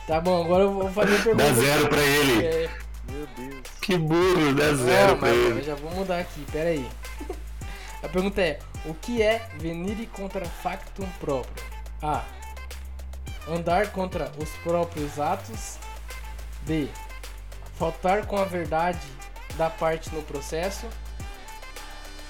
[0.07, 1.43] Tá bom, agora eu vou fazer a pergunta.
[1.45, 2.45] Dá zero pra ele.
[2.45, 2.70] É,
[3.12, 3.62] Meu Deus.
[3.82, 5.62] Que burro, dá zero Não, pra mas eu ele.
[5.62, 6.89] já vou mudar aqui, pera aí.
[8.01, 11.66] A pergunta é: o que é venire contra factum próprio?
[12.02, 12.24] A.
[13.48, 15.78] Andar contra os próprios atos.
[16.64, 16.90] B.
[17.76, 19.00] Faltar com a verdade
[19.58, 20.88] da parte no processo.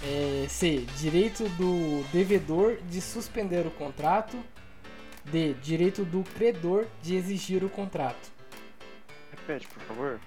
[0.03, 0.85] É, C.
[0.97, 4.37] Direito do devedor de suspender o contrato.
[5.25, 5.53] D.
[5.55, 8.31] Direito do credor de exigir o contrato.
[9.31, 10.19] Repete, por favor.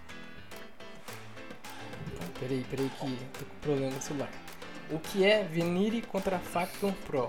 [2.38, 4.43] Peraí, peraí que tô com problema no celular.
[4.94, 7.28] O que é venire contra factum pro?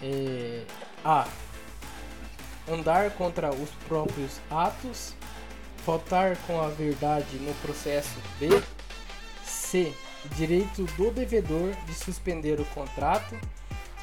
[0.00, 0.62] É,
[1.04, 1.26] A.
[2.68, 5.14] Andar contra os próprios atos.
[5.84, 8.48] Faltar com a verdade no processo B.
[9.44, 9.92] C.
[10.36, 13.36] Direito do devedor de suspender o contrato.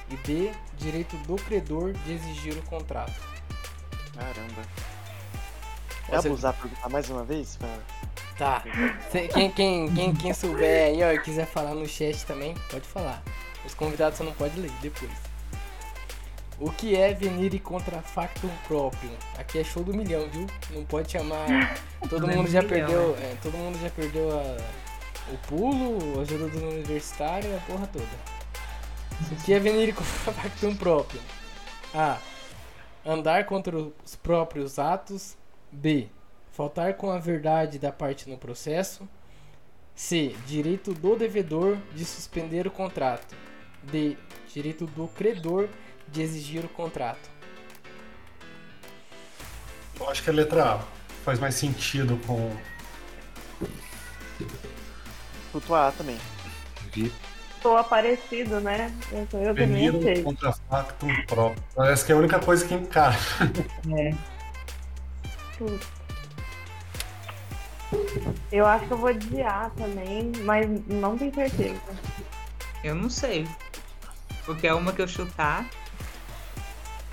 [0.10, 0.52] E D.
[0.78, 3.18] Direito do credor de exigir o contrato.
[4.14, 4.93] Caramba.
[6.14, 7.58] É Você- abusar perguntar mais uma vez?
[7.58, 7.70] Pra...
[8.38, 8.64] Tá.
[9.34, 13.22] Quem, quem, quem, quem souber aí, ó, e quiser falar no chat também, pode falar.
[13.66, 15.12] Os convidados só não pode ler depois.
[16.60, 19.10] O que é venire contra factum próprio?
[19.38, 20.48] Aqui é show do milhão, viu?
[20.72, 21.46] Não pode chamar.
[22.10, 23.16] Todo é mundo já perdeu.
[23.22, 24.58] é, todo mundo já perdeu a-
[25.32, 28.06] o pulo, a ajuda do universitário e a porra toda.
[29.32, 31.22] O que é venir contra factum próprio?
[31.94, 32.18] A.
[33.06, 35.36] Andar contra os próprios atos.
[35.74, 36.08] B.
[36.52, 39.08] Faltar com a verdade da parte no processo.
[39.96, 40.36] C.
[40.46, 43.36] Direito do devedor de suspender o contrato.
[43.84, 44.16] D.
[44.54, 45.68] Direito do credor
[46.08, 47.30] de exigir o contrato.
[50.00, 50.80] Eu acho que a letra A
[51.24, 52.56] faz mais sentido com.
[55.52, 56.18] Culto A também.
[57.62, 58.94] Sou aparecido, né?
[59.12, 60.22] Eu, eu também sei.
[60.22, 61.64] contra factum próprio.
[61.76, 63.52] Parece que é a única coisa que encaixa.
[63.98, 64.33] É.
[68.52, 71.82] Eu acho que eu vou de A também, mas não tenho certeza.
[72.84, 73.48] Eu não sei.
[74.46, 75.66] Porque é uma que eu chutar.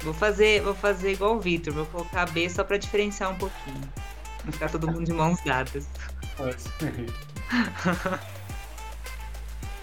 [0.03, 3.81] Vou fazer, vou fazer igual o Victor, vou colocar B só pra diferenciar um pouquinho.
[4.45, 5.87] Não ficar todo mundo de mãos dadas.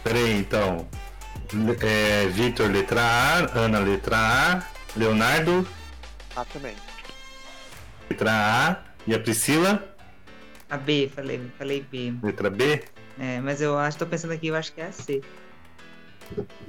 [0.03, 0.88] Peraí, então.
[1.82, 3.60] É, Vitor, letra A.
[3.60, 4.64] Ana, letra A.
[4.95, 5.68] Leonardo,
[6.36, 6.76] A também.
[8.10, 8.88] Letra A.
[9.05, 9.95] E a Priscila,
[10.70, 12.14] A B, falei, falei B.
[12.22, 12.84] letra B.
[13.18, 15.22] É, mas eu acho, tô pensando aqui, eu acho que é a C.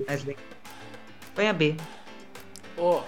[0.06, 0.24] Mas
[1.34, 1.76] Põe a B.
[2.76, 3.02] Ó,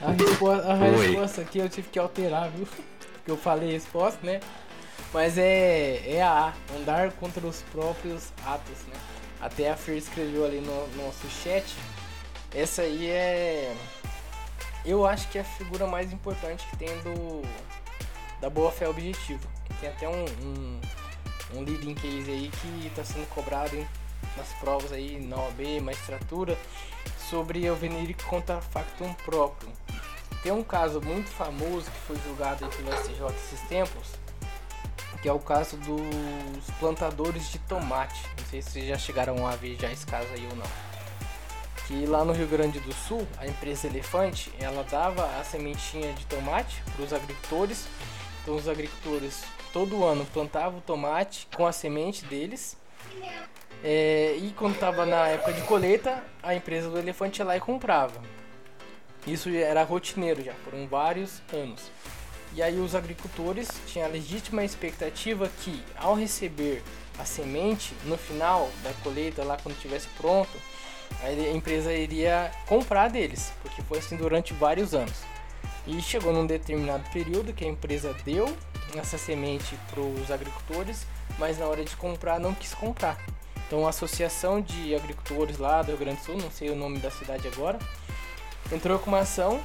[0.00, 2.66] a, respo- a resposta aqui eu tive que alterar, viu?
[3.14, 4.40] Porque eu falei a resposta, né?
[5.12, 8.94] Mas é, é a A, andar contra os próprios atos, né?
[9.40, 11.64] Até a Fer escreveu ali no, no nosso chat.
[12.54, 13.74] Essa aí é.
[14.84, 17.42] Eu acho que é a figura mais importante que tem do.
[18.40, 19.48] Da boa fé objetiva.
[19.80, 20.80] Tem até um, um,
[21.54, 23.86] um leading case aí que está sendo cobrado hein,
[24.36, 26.58] nas provas aí na OAB, magistratura
[27.30, 29.70] sobre o venire contra factum próprio.
[30.42, 34.08] Tem um caso muito famoso que foi julgado pelo STJ esses tempos,
[35.22, 38.20] que é o caso dos plantadores de tomate.
[38.36, 40.91] Não sei se vocês já chegaram a ver já esse caso aí ou não.
[41.86, 46.24] Que lá no Rio Grande do Sul, a empresa Elefante, ela dava a sementinha de
[46.26, 47.86] tomate para os agricultores.
[48.42, 52.76] Então os agricultores todo ano plantavam o tomate com a semente deles
[53.84, 57.60] é, e quando estava na época de colheita, a empresa do elefante ia lá e
[57.60, 58.20] comprava.
[59.26, 61.90] Isso era rotineiro já, foram vários anos.
[62.54, 66.82] E aí os agricultores tinham a legítima expectativa que ao receber
[67.18, 70.50] a semente no final da colheita, lá quando estivesse pronto,
[71.22, 75.22] a empresa iria comprar deles, porque foi assim durante vários anos.
[75.86, 78.54] E chegou num determinado período que a empresa deu
[78.96, 81.06] essa semente para os agricultores,
[81.38, 83.18] mas na hora de comprar não quis comprar.
[83.66, 86.98] Então a associação de agricultores lá do Rio Grande do Sul, não sei o nome
[86.98, 87.78] da cidade agora,
[88.70, 89.60] entrou com uma ação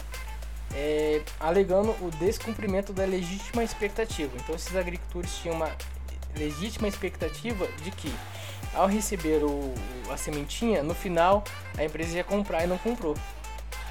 [0.73, 4.31] é, alegando o descumprimento da legítima expectativa.
[4.37, 5.71] Então esses agricultores tinham uma
[6.37, 8.13] legítima expectativa de que
[8.73, 9.73] ao receber o,
[10.11, 11.43] a sementinha, no final
[11.77, 13.15] a empresa ia comprar e não comprou.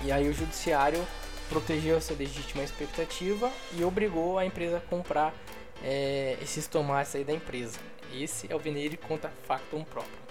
[0.03, 1.05] E aí o judiciário
[1.49, 5.35] protegeu essa legítima expectativa e obrigou a empresa a comprar
[5.83, 7.79] é, esses tomates aí da empresa.
[8.15, 10.27] Esse é o venire contra factum próprio.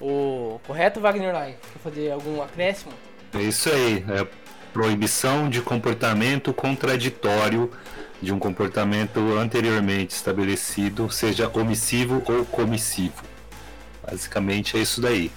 [0.00, 1.56] O correto, Wagner Lai?
[1.72, 2.92] Quer fazer algum acréscimo?
[3.34, 4.04] É isso aí.
[4.10, 4.26] É
[4.72, 7.70] proibição de comportamento contraditório
[8.20, 13.22] de um comportamento anteriormente estabelecido, seja omissivo ou comissivo.
[14.08, 15.30] Basicamente é isso daí.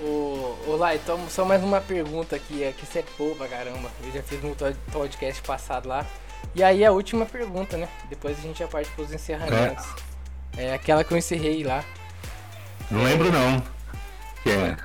[0.00, 3.48] Ô, ô Lai, então, só mais uma pergunta aqui, é que você é boa pra
[3.48, 3.90] caramba.
[4.04, 6.06] Eu já fiz no to- podcast passado lá.
[6.54, 7.88] E aí a última pergunta, né?
[8.08, 9.84] Depois a gente já parte pros encerramentos.
[10.56, 11.84] É, aquela que eu encerrei lá.
[12.90, 13.62] Não lembro não.
[14.42, 14.76] Que é.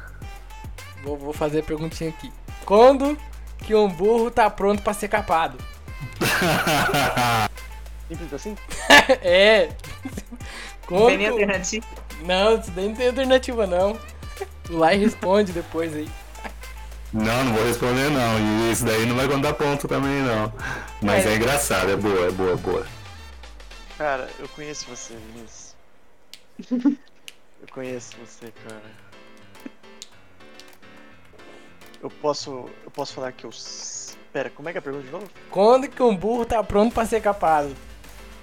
[1.04, 2.32] Vou, vou fazer a perguntinha aqui.
[2.66, 3.18] Quando
[3.60, 5.58] que um burro tá pronto pra ser capado?
[8.08, 8.58] Simples assim?
[9.22, 9.70] é.
[10.86, 11.86] Quando que- alternativa.
[12.22, 14.00] Não, isso daí não tem alternativa não.
[14.70, 16.10] O Lai responde depois aí.
[17.14, 18.40] Não, não vou responder não.
[18.40, 20.52] E isso daí não vai contar ponto também não.
[21.02, 21.34] Mas É.
[21.34, 22.86] é engraçado, é boa, é boa, é boa.
[23.98, 25.76] Cara, eu conheço você, Vinícius.
[27.62, 28.82] eu conheço você, cara.
[32.02, 32.70] Eu posso.
[32.84, 33.52] Eu posso falar que eu.
[34.34, 35.30] Pera, como é que é a pergunta de novo?
[35.50, 37.76] Quando que um burro tá pronto pra ser capado?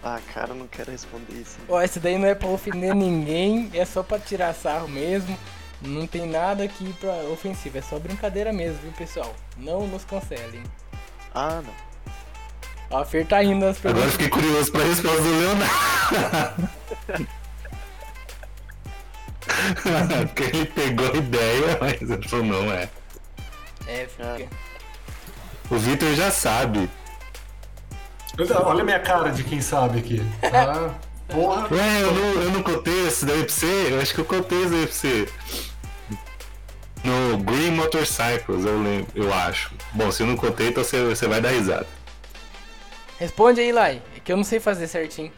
[0.02, 1.58] Ah, cara, eu não quero responder isso.
[1.68, 5.36] Ó, esse daí não é pra ofender ninguém, é só pra tirar sarro mesmo.
[5.80, 9.34] Não tem nada aqui pra ofensivo, é só brincadeira mesmo, viu, pessoal?
[9.56, 10.62] Não nos cancelem.
[11.34, 11.88] Ah, não.
[12.90, 14.12] Ó, a Fer tá Agora eu perguntas.
[14.12, 16.68] fiquei curioso pra resposta do Leonardo.
[20.26, 22.88] Porque ele pegou a ideia, mas ele falou, não é.
[23.86, 24.48] É, fica.
[25.70, 26.88] O Victor já sabe.
[28.38, 30.22] Olha a minha cara de quem sabe aqui.
[30.44, 30.94] Ah,
[31.26, 31.66] porra.
[31.74, 33.88] Ué, eu não, eu não contei isso daí pra você?
[33.90, 35.28] Eu acho que eu contei isso daí pra você.
[37.02, 39.72] no Green Motorcycles, eu, lembro, eu acho.
[39.92, 41.86] Bom, se eu não contei, então você, você vai dar risada.
[43.18, 44.00] Responde aí, Lai.
[44.16, 45.32] É que eu não sei fazer certinho.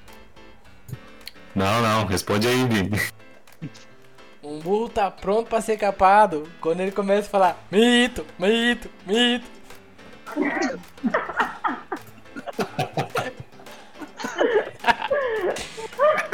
[1.55, 3.01] Não, não, responde aí, Vini.
[4.43, 9.47] Um burro tá pronto pra ser capado quando ele começa a falar mito, mito, mito.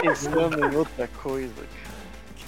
[0.01, 1.53] Pensando em outra coisa.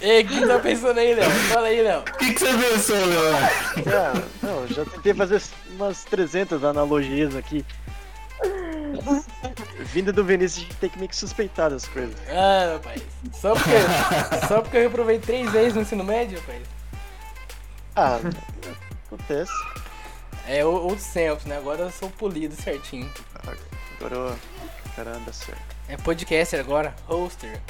[0.01, 1.29] Ei, o que tá pensando aí, Léo?
[1.29, 1.99] Fala aí, Léo.
[1.99, 2.95] O que, que você pensou?
[3.93, 7.65] Ah, não, já tentei fazer umas 300 analogias aqui.
[9.79, 12.15] Vindo do Vinícius, a gente tem que meio que suspeitar das coisas.
[12.29, 13.01] Ah, rapaz.
[13.33, 16.61] Só porque, só porque eu reprovei três vezes no ensino médio, rapaz.
[17.95, 18.19] Ah,
[19.07, 19.51] acontece.
[20.47, 21.57] É o- outros tempos, né?
[21.57, 23.11] Agora eu sou polido certinho.
[23.99, 24.39] Agora eu.
[24.95, 25.75] Caramba, certo.
[25.87, 27.61] É podcaster agora, hoster.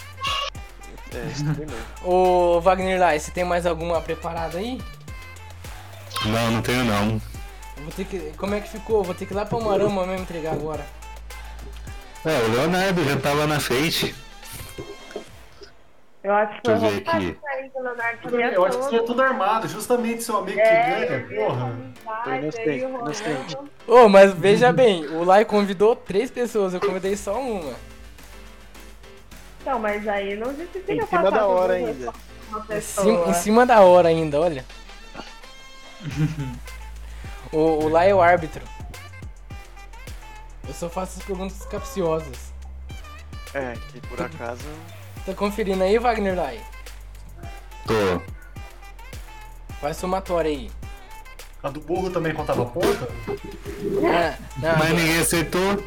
[1.11, 1.75] É, mesmo.
[2.03, 4.79] Ô Wagner Lai, você tem mais alguma preparada aí?
[6.25, 7.21] Não, não tenho não.
[7.77, 8.19] Eu Vou ter que.
[8.37, 9.03] Como é que ficou?
[9.03, 10.85] Vou ter que ir lá pra Marama mesmo entregar agora.
[12.25, 14.13] É, o Leonardo já tava na frente.
[16.21, 17.37] Eu acho que foi Deixa eu ver roubado aqui.
[18.27, 18.89] que Eu acho que todo.
[18.89, 21.75] seria tudo armado, justamente seu amigo que É, ganha, porra.
[22.23, 23.57] Foi inocente, inocente.
[23.87, 27.73] Ô, mas veja bem, o Lai convidou três pessoas, eu convidei só uma.
[29.61, 32.13] Então, mas aí não justifica Em cima da hora ainda.
[33.27, 34.65] Em cima da hora ainda, olha.
[37.51, 38.63] o, o Lai é o árbitro.
[40.67, 42.53] Eu só faço as perguntas capciosas.
[43.53, 44.65] É, que por acaso.
[45.29, 46.59] Tá conferindo aí, Wagner Lai?
[47.85, 48.19] Tô.
[49.79, 50.71] Faz somatória aí.
[51.61, 53.07] A do burro também contava ponta?
[54.11, 55.83] Ah, não, Mas ninguém acertou.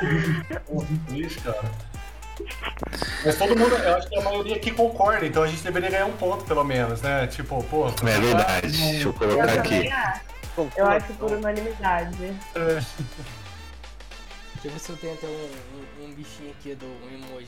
[1.12, 1.60] Ixi, cara.
[3.22, 6.06] Mas todo mundo, eu acho que a maioria aqui concorda, então a gente deveria ganhar
[6.06, 7.26] um ponto pelo menos, né?
[7.26, 7.88] Tipo, pô.
[7.88, 8.68] É verdade.
[8.68, 9.92] Deixa eu Eu colocar também aqui.
[9.92, 10.20] acho.
[10.74, 12.34] Eu acho por unanimidade.
[12.54, 12.80] É,
[14.54, 17.46] Deixa eu ver se eu tenho até um, um- um bichinho aqui do um emoji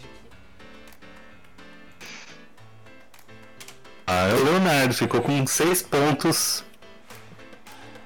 [4.12, 6.64] Ah, é o Leonardo ficou com seis pontos.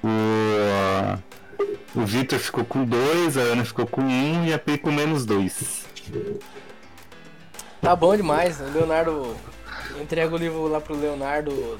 [0.03, 1.19] O,
[1.99, 5.25] o Victor ficou com dois, a Ana ficou com um e a Pri com menos
[5.25, 5.87] dois.
[7.81, 8.61] Tá bom demais.
[8.61, 9.35] O Leonardo.
[9.95, 11.79] Eu entrego o livro lá pro Leonardo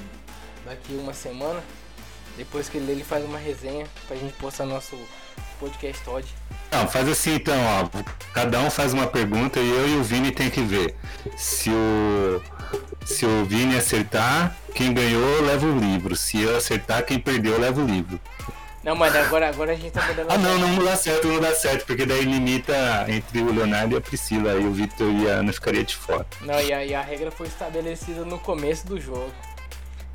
[0.64, 1.62] daqui uma semana.
[2.36, 4.98] Depois que ele lê, ele faz uma resenha pra gente postar nosso
[5.60, 6.26] podcast Todd.
[6.70, 7.88] Não, faz assim então, ó.
[8.34, 10.94] Cada um faz uma pergunta e eu e o Vini tem que ver.
[11.36, 12.42] Se o.
[13.04, 16.16] Se o Vini acertar, quem ganhou leva o livro.
[16.16, 18.18] Se eu acertar, quem perdeu leva o livro.
[18.82, 20.30] Não, mas agora, agora a gente tá mudando.
[20.30, 22.74] Ah não, não dá certo, não dá certo, porque daí limita
[23.08, 26.26] entre o Leonardo e a Priscila, aí o Victor e a Ana ficaria de fora.
[26.42, 29.32] Não, e a, e a regra foi estabelecida no começo do jogo.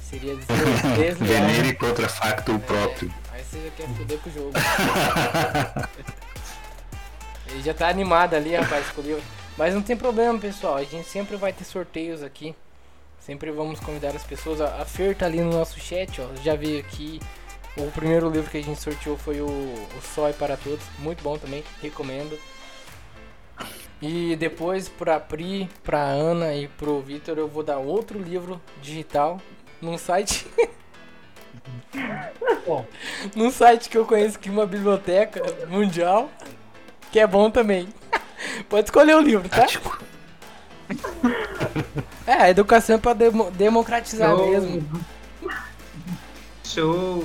[0.09, 0.45] Seria des-
[0.97, 1.47] desleal.
[1.47, 3.11] Venere contra facto próprio.
[3.33, 4.51] É, aí você já quer foder com o jogo.
[7.51, 9.23] Ele já tá animado ali, rapaz, com o livro.
[9.57, 10.75] Mas não tem problema, pessoal.
[10.75, 12.55] A gente sempre vai ter sorteios aqui.
[13.19, 14.61] Sempre vamos convidar as pessoas.
[14.61, 16.27] A Fer tá ali no nosso chat, ó.
[16.43, 17.19] Já veio aqui.
[17.77, 20.83] O primeiro livro que a gente sorteou foi o, o Sói para Todos.
[20.99, 22.37] Muito bom também, recomendo.
[24.01, 29.39] E depois pra Pri, pra Ana e pro Vitor eu vou dar outro livro digital
[29.79, 30.47] num site.
[32.65, 32.85] Bom.
[33.35, 36.31] num site que eu conheço que é uma biblioteca mundial,
[37.11, 37.87] que é bom também.
[38.69, 39.57] Pode escolher o livro, tá?
[39.61, 39.99] Tático.
[42.25, 44.49] É, a educação é pra demo- democratizar Show.
[44.49, 45.05] mesmo.
[46.63, 47.23] Show!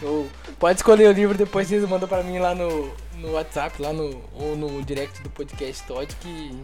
[0.00, 0.28] Show.
[0.58, 4.22] Pode escolher o livro, depois vocês mandam pra mim lá no, no WhatsApp, lá no,
[4.34, 6.62] ou no direct do podcast Todd, que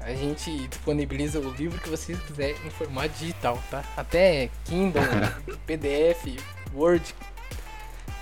[0.00, 3.82] a gente disponibiliza o livro que vocês quiserem em formato digital, tá?
[3.96, 5.02] Até Kindle,
[5.66, 6.38] PDF,
[6.74, 7.14] Word.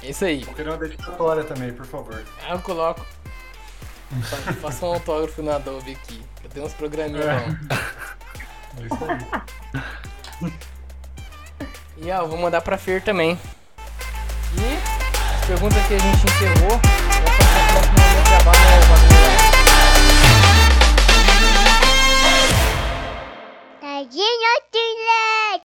[0.02, 0.42] É isso aí.
[0.42, 2.22] Eu queria uma dedicatória também, por favor.
[2.46, 3.04] Ah, eu coloco.
[4.22, 6.22] Fa- Faça um autógrafo na Adobe aqui.
[6.42, 7.36] Eu tenho uns programinhas É.
[8.80, 9.04] É isso
[10.42, 10.52] aí.
[11.98, 13.38] E ó, eu vou mandar pra Fer também.
[14.56, 16.80] E as perguntas que a gente encerrou, vou
[17.38, 18.74] passar pro trabalho?
[23.80, 25.62] Tadinho Tilek!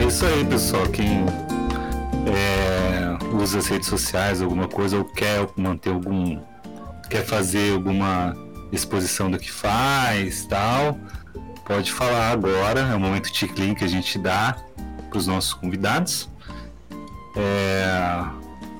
[0.00, 0.86] É isso aí, pessoal.
[0.88, 1.24] Quem
[2.28, 6.40] é, usa as redes sociais, alguma coisa, ou quer manter algum.
[7.08, 8.36] quer fazer alguma
[8.70, 10.98] exposição do que faz tal,
[11.64, 12.80] pode falar agora.
[12.80, 14.56] É o momento de link que a gente dá
[15.08, 16.28] para os nossos convidados.
[17.36, 17.84] É,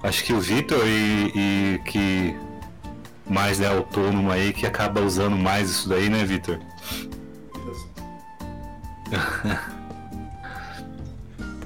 [0.03, 2.36] acho que o Vitor e, e que
[3.28, 6.59] mais é autônomo aí, que acaba usando mais isso daí, né, Vitor?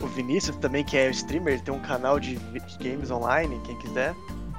[0.00, 2.36] o Vinícius também, que é streamer, ele tem um canal de
[2.80, 4.14] games online, quem quiser.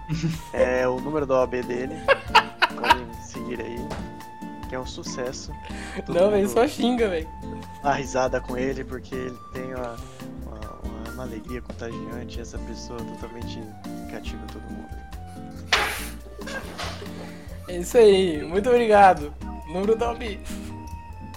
[0.53, 1.95] É o número da OAB dele.
[2.75, 3.77] Podem seguir aí.
[4.73, 5.51] Que é um sucesso.
[6.03, 7.29] Todo Não, velho, só xinga, velho.
[7.83, 9.95] dá risada com ele porque ele tem uma,
[10.47, 12.41] uma, uma- uma alegria contagiante.
[12.41, 13.61] Essa pessoa totalmente
[14.09, 14.89] cativa todo mundo.
[17.67, 19.31] É isso aí, muito obrigado.
[19.67, 20.39] Número top.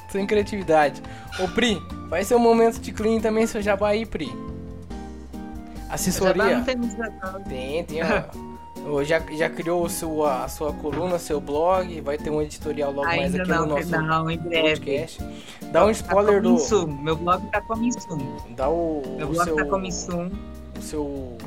[0.08, 1.02] Sem criatividade.
[1.38, 1.78] Ô Pri,
[2.08, 4.32] vai ser um momento de clean também, seu jabá aí, Pri.
[5.90, 6.56] Assessoria.
[6.56, 7.38] não tem jabá.
[7.46, 8.46] Tem, tem, ó.
[9.04, 13.34] Já, já criou o a sua coluna, seu blog, vai ter um editorial logo mais
[13.34, 14.62] Ainda aqui não, no nosso não, em breve.
[14.80, 15.24] podcast.
[15.72, 16.86] Dá um Tá spoiler coming do.
[17.02, 18.18] Meu blog tá coming soon.
[18.56, 20.30] Dá o, Meu o blog seu, tá coming soon.
[20.78, 21.38] o seu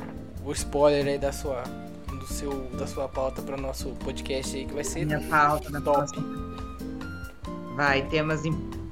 [0.44, 1.62] o spoiler aí da sua
[2.08, 5.80] do seu da sua pauta para nosso podcast aí que vai ser Minha pauta na
[5.80, 6.10] top.
[7.76, 8.42] Vai, temas,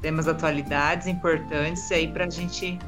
[0.01, 2.79] temas atualidades importantes aí pra gente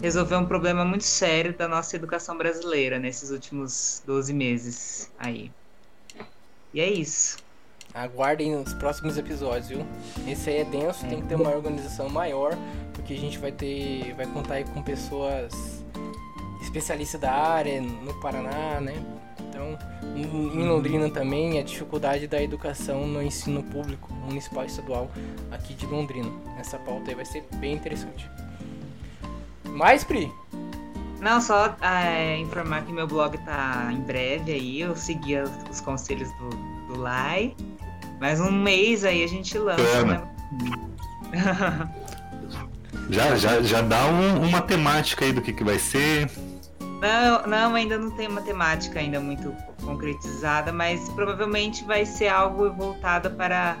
[0.00, 5.50] resolver um problema muito sério da nossa educação brasileira nesses últimos 12 meses aí.
[6.72, 7.38] E é isso.
[7.92, 9.84] Aguardem os próximos episódios, viu?
[10.26, 12.56] Esse aí é denso, tem que ter uma organização maior,
[12.92, 14.14] porque a gente vai ter.
[14.14, 15.84] vai contar aí com pessoas
[16.62, 18.94] especialistas da área no Paraná, né?
[19.48, 19.76] Então,
[20.14, 25.10] em Londrina também, a dificuldade da educação no ensino público municipal e estadual
[25.50, 26.30] aqui de Londrina.
[26.58, 28.30] Essa pauta aí vai ser bem interessante.
[29.74, 30.32] Mais, Pri?
[31.20, 34.80] Não, só é, informar que meu blog tá em breve aí.
[34.80, 36.48] Eu segui as- os conselhos do,
[36.94, 37.54] do Lai.
[38.20, 40.22] Mais um mês aí a gente lança, né?
[43.08, 46.30] Já, já, já dá um- uma temática aí do que, que vai ser.
[47.00, 49.52] Não, não, ainda não tem uma temática ainda muito
[49.84, 53.76] concretizada, mas provavelmente vai ser algo voltado para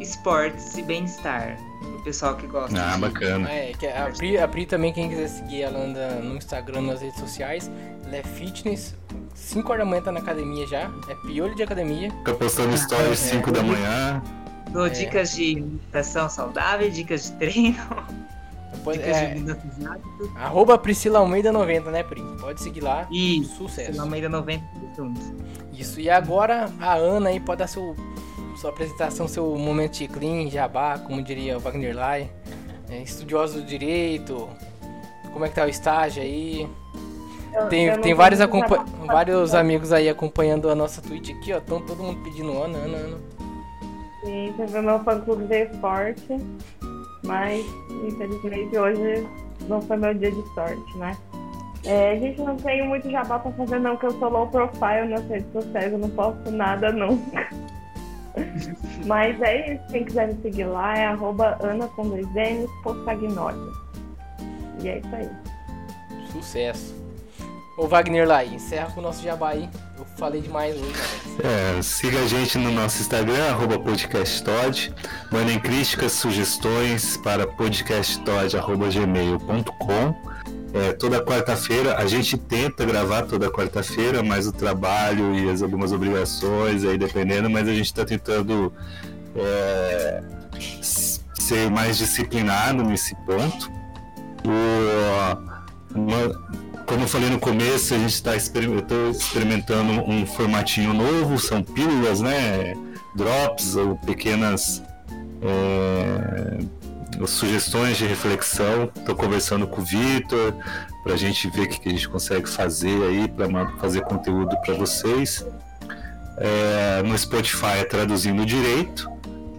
[0.00, 1.56] esportes e bem-estar.
[1.98, 2.80] O pessoal que gosta.
[2.80, 3.50] Ah, de- bacana.
[3.50, 7.00] É, que a Pri, a Pri também, quem quiser seguir, ela anda no Instagram, nas
[7.00, 7.70] redes sociais.
[8.06, 8.94] Ela é fitness.
[9.34, 10.90] 5 horas da manhã tá na academia já.
[11.08, 12.10] É piolho de academia.
[12.10, 14.22] Fica postando stories 5 da manhã.
[14.70, 14.90] Dou É.
[14.90, 17.78] dicas de alimentação saudável, dicas de treino,
[18.72, 19.56] Depois, dicas é, de
[20.36, 22.20] arroba Priscila Almeida 90, né, Pri?
[22.40, 23.06] Pode seguir lá.
[23.10, 23.98] E Sucesso.
[24.00, 24.62] Almeida 90
[24.96, 25.22] juntos.
[25.72, 26.00] Isso.
[26.00, 27.96] E agora a Ana aí pode dar seu,
[28.60, 32.30] sua apresentação, seu momento de clean, jabá, como diria o Wagner Lai.
[32.90, 34.48] É, estudioso do direito.
[35.32, 36.68] Como é que tá o estágio aí?
[37.52, 41.00] Eu- Tem, eu tem vários, tenho acompa- jabá pra vários amigos aí acompanhando a nossa
[41.02, 41.58] Twitch aqui, ó.
[41.58, 43.18] Estão todo mundo pedindo Ana, Ana, Ana.
[44.24, 46.26] Sim, teve meu fã clube de esporte,
[47.24, 47.64] mas
[48.06, 49.26] infelizmente hoje
[49.68, 51.16] não foi meu dia de sorte, né?
[51.84, 55.08] É, a gente não tem muito jabá pra fazer não, porque eu sou low profile
[55.08, 57.48] nas redes sociais, eu não posto nada nunca.
[59.06, 63.72] Mas é isso, quem quiser me seguir lá é arroba Ana com dois N's, Postagnoli.
[64.82, 65.30] E é isso aí.
[66.30, 67.08] Sucesso.
[67.78, 69.70] Ô Wagner Lai, encerra com o nosso jabá aí.
[69.96, 71.78] Eu falei demais hoje, né?
[71.78, 74.92] É, siga a gente no nosso Instagram, arroba podcasttod.
[75.30, 80.37] Mandem críticas, sugestões para podcasttod.gmail.com.
[80.74, 85.92] É, toda quarta-feira, a gente tenta gravar toda quarta-feira, mas o trabalho e as algumas
[85.92, 88.70] obrigações aí dependendo, mas a gente está tentando
[89.34, 90.22] é,
[90.60, 93.70] ser mais disciplinado nesse ponto.
[94.44, 96.48] O- uma-
[96.84, 102.74] como eu falei no começo, a gente está experimentando um formatinho novo, são pílulas, né?
[103.16, 104.82] drops ou pequenas
[105.42, 106.58] é,
[107.26, 108.90] sugestões de reflexão.
[108.96, 110.54] Estou conversando com o Vitor
[111.02, 114.74] para a gente ver o que, a gente consegue fazer aí para fazer conteúdo para
[114.74, 115.44] vocês.
[116.36, 119.10] É, no Spotify é traduzindo direito,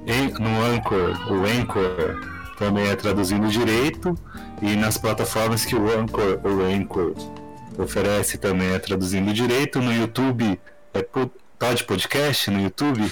[0.07, 4.15] em, no Anchor, o Anchor também é traduzindo direito,
[4.61, 7.13] e nas plataformas que o Anchor, o Anchor
[7.77, 9.81] oferece também é traduzindo direito.
[9.81, 10.59] No YouTube
[10.93, 13.09] é Todd Podcast no YouTube.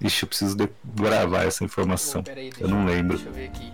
[0.00, 2.24] Ixi, eu preciso de gravar essa informação.
[2.34, 3.16] Aí, eu não lembro.
[3.16, 3.72] Deixa eu ver aqui.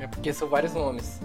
[0.00, 1.20] É porque são vários nomes.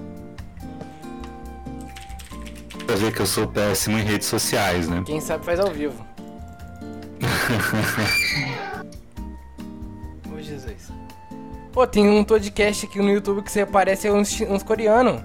[2.86, 5.03] Pra ver que eu sou péssimo em redes sociais, né?
[5.05, 6.05] Quem sabe faz ao vivo.
[10.32, 10.91] Ô Jesus.
[11.73, 15.21] Pô, tem um podcast aqui no YouTube que você aparece uns, uns coreanos.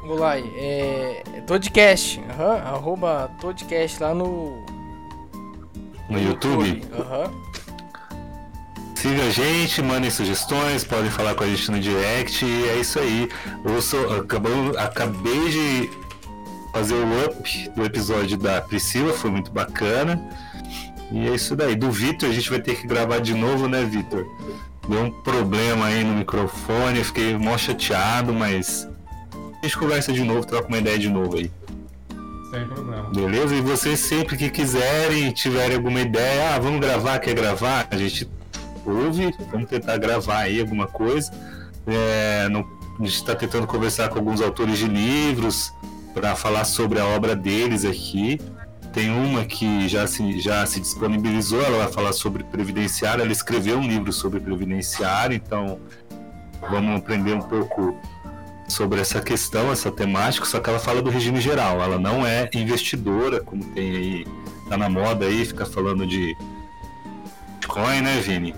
[0.00, 1.22] Vamos lá, é.
[1.46, 4.64] Todcast, uhum, arroba Todcast lá no.
[6.08, 6.82] No YouTube?
[6.98, 7.30] Aham.
[7.30, 7.44] Uhum.
[8.94, 12.98] Siga a gente, mandem sugestões, podem falar com a gente no direct e é isso
[12.98, 13.28] aí.
[13.62, 15.90] Eu sou, acabou, acabei de
[16.72, 20.26] fazer o up do episódio da Priscila, foi muito bacana.
[21.12, 21.76] E é isso daí.
[21.76, 24.26] Do Vitor, a gente vai ter que gravar de novo, né, Vitor?
[24.88, 28.88] Deu um problema aí no microfone, fiquei mó chateado, mas
[29.64, 31.50] a gente conversa de novo, troca uma ideia de novo aí.
[32.50, 33.10] Sem problema.
[33.14, 33.54] Beleza?
[33.54, 37.88] E vocês sempre que quiserem, tiverem alguma ideia, ah, vamos gravar, quer gravar?
[37.90, 38.28] A gente
[38.84, 41.32] ouve, vamos tentar gravar aí alguma coisa.
[41.86, 45.72] É, a gente está tentando conversar com alguns autores de livros
[46.12, 48.38] para falar sobre a obra deles aqui.
[48.92, 53.78] Tem uma que já se, já se disponibilizou, ela vai falar sobre previdenciário, ela escreveu
[53.78, 55.80] um livro sobre previdenciário, então
[56.70, 57.98] vamos aprender um pouco
[58.68, 62.48] sobre essa questão, essa temática, só que ela fala do regime geral, ela não é
[62.54, 64.26] investidora, como tem aí,
[64.68, 66.36] tá na moda aí, fica falando de
[67.74, 68.54] Bitcoin, né, Vini?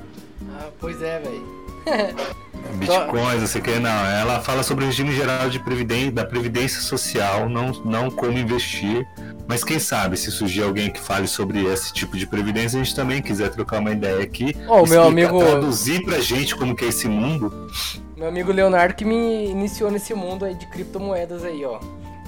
[0.78, 1.56] Pois é, velho.
[2.74, 3.90] Bitcoins, você quer não.
[3.90, 9.06] Ela fala sobre o regime geral de previdência, da previdência social, não, não como investir.
[9.46, 12.94] Mas quem sabe, se surgir alguém que fale sobre esse tipo de previdência, a gente
[12.94, 14.56] também quiser trocar uma ideia aqui.
[14.68, 15.38] Oh, meu amigo.
[15.38, 17.70] Traduzir pra gente como que é esse mundo.
[18.16, 21.78] Meu amigo Leonardo que me iniciou nesse mundo aí de criptomoedas aí, ó.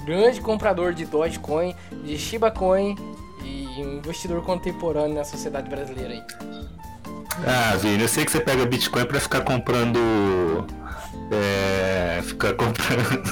[0.05, 2.95] Grande comprador de Dogecoin, de Shiba Coin
[3.43, 6.23] e investidor contemporâneo na sociedade brasileira aí.
[7.45, 10.67] Ah, Vini, eu sei que você pega Bitcoin pra ficar comprando.
[11.31, 12.21] É.
[12.21, 13.23] Ficar comprando.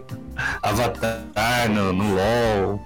[0.62, 2.80] Avatar no, no LOL.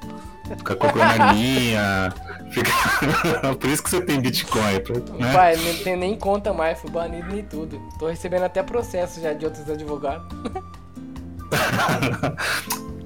[0.57, 2.13] Ficar comprando arminha.
[2.53, 2.71] Fica...
[3.59, 4.75] Por isso que você tem Bitcoin.
[5.19, 5.33] Né?
[5.33, 7.81] Pai, não tem nem conta mais, fui banido nem tudo.
[7.99, 10.27] Tô recebendo até processo já de outros advogados.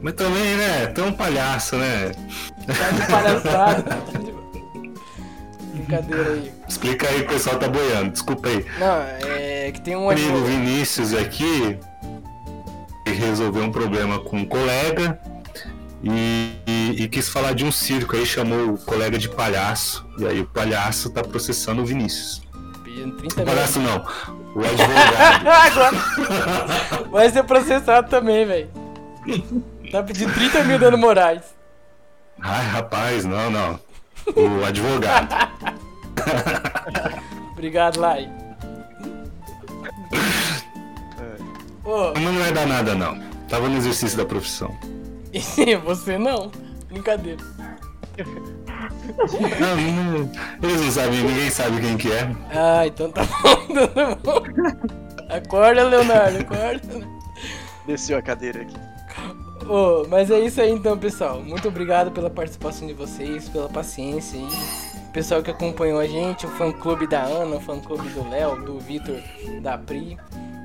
[0.03, 0.87] Mas também, né?
[0.89, 2.13] Tão um palhaço, né?
[2.67, 3.99] Tá de palhaçada.
[5.75, 6.53] brincadeira aí.
[6.69, 8.67] Explica aí, o pessoal tá boiando, desculpa aí.
[8.79, 11.79] Não, é que tem um amigo Vinícius aqui
[13.17, 15.19] resolveu um problema com um colega
[16.03, 20.27] e, e, e, quis falar de um circo, aí chamou o colega de palhaço, e
[20.27, 22.43] aí o palhaço tá processando o Vinícius.
[23.37, 24.05] o palhaço não,
[24.55, 24.61] o
[25.45, 25.97] advogado.
[27.11, 28.71] Vai ser processado também, velho.
[29.91, 31.43] Tá pedindo 30 mil dano Moraes.
[32.41, 33.87] Ai, rapaz, não, não
[34.35, 35.29] o advogado.
[37.53, 38.31] Obrigado, Lai.
[41.85, 42.13] Oh.
[42.15, 43.21] Mas não vai dar nada, não.
[43.49, 44.77] Tava no exercício da profissão.
[45.85, 46.51] Você não.
[46.89, 47.43] Brincadeira.
[49.61, 50.31] Não, não,
[50.63, 52.31] eles não sabem, ninguém sabe quem que é.
[52.51, 54.43] Ah, então tá bom, tá bom.
[55.29, 57.07] Acorda, Leonardo, acorda.
[57.87, 58.75] Desceu a cadeira aqui.
[59.69, 61.43] Oh, mas é isso aí então, pessoal.
[61.43, 64.49] Muito obrigado pela participação de vocês, pela paciência aí.
[65.13, 68.65] Pessoal que acompanhou a gente, o fã clube da Ana, o fã clube do Léo,
[68.65, 69.21] do Vitor,
[69.63, 70.17] da Pri.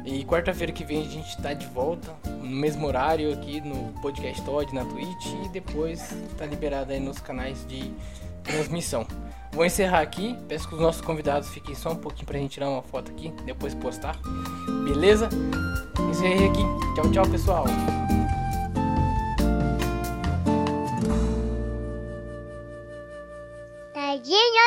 [0.05, 4.41] E quarta-feira que vem a gente tá de volta, no mesmo horário aqui no Podcast
[4.43, 7.93] Todd, na Twitch, e depois tá liberado aí nos canais de
[8.43, 9.05] transmissão.
[9.51, 12.69] Vou encerrar aqui, peço que os nossos convidados fiquem só um pouquinho pra gente tirar
[12.69, 14.17] uma foto aqui, depois postar.
[14.85, 15.29] Beleza?
[16.09, 16.63] Encerrei aqui.
[16.95, 17.65] Tchau, tchau, pessoal.
[23.93, 24.61] Tadinho,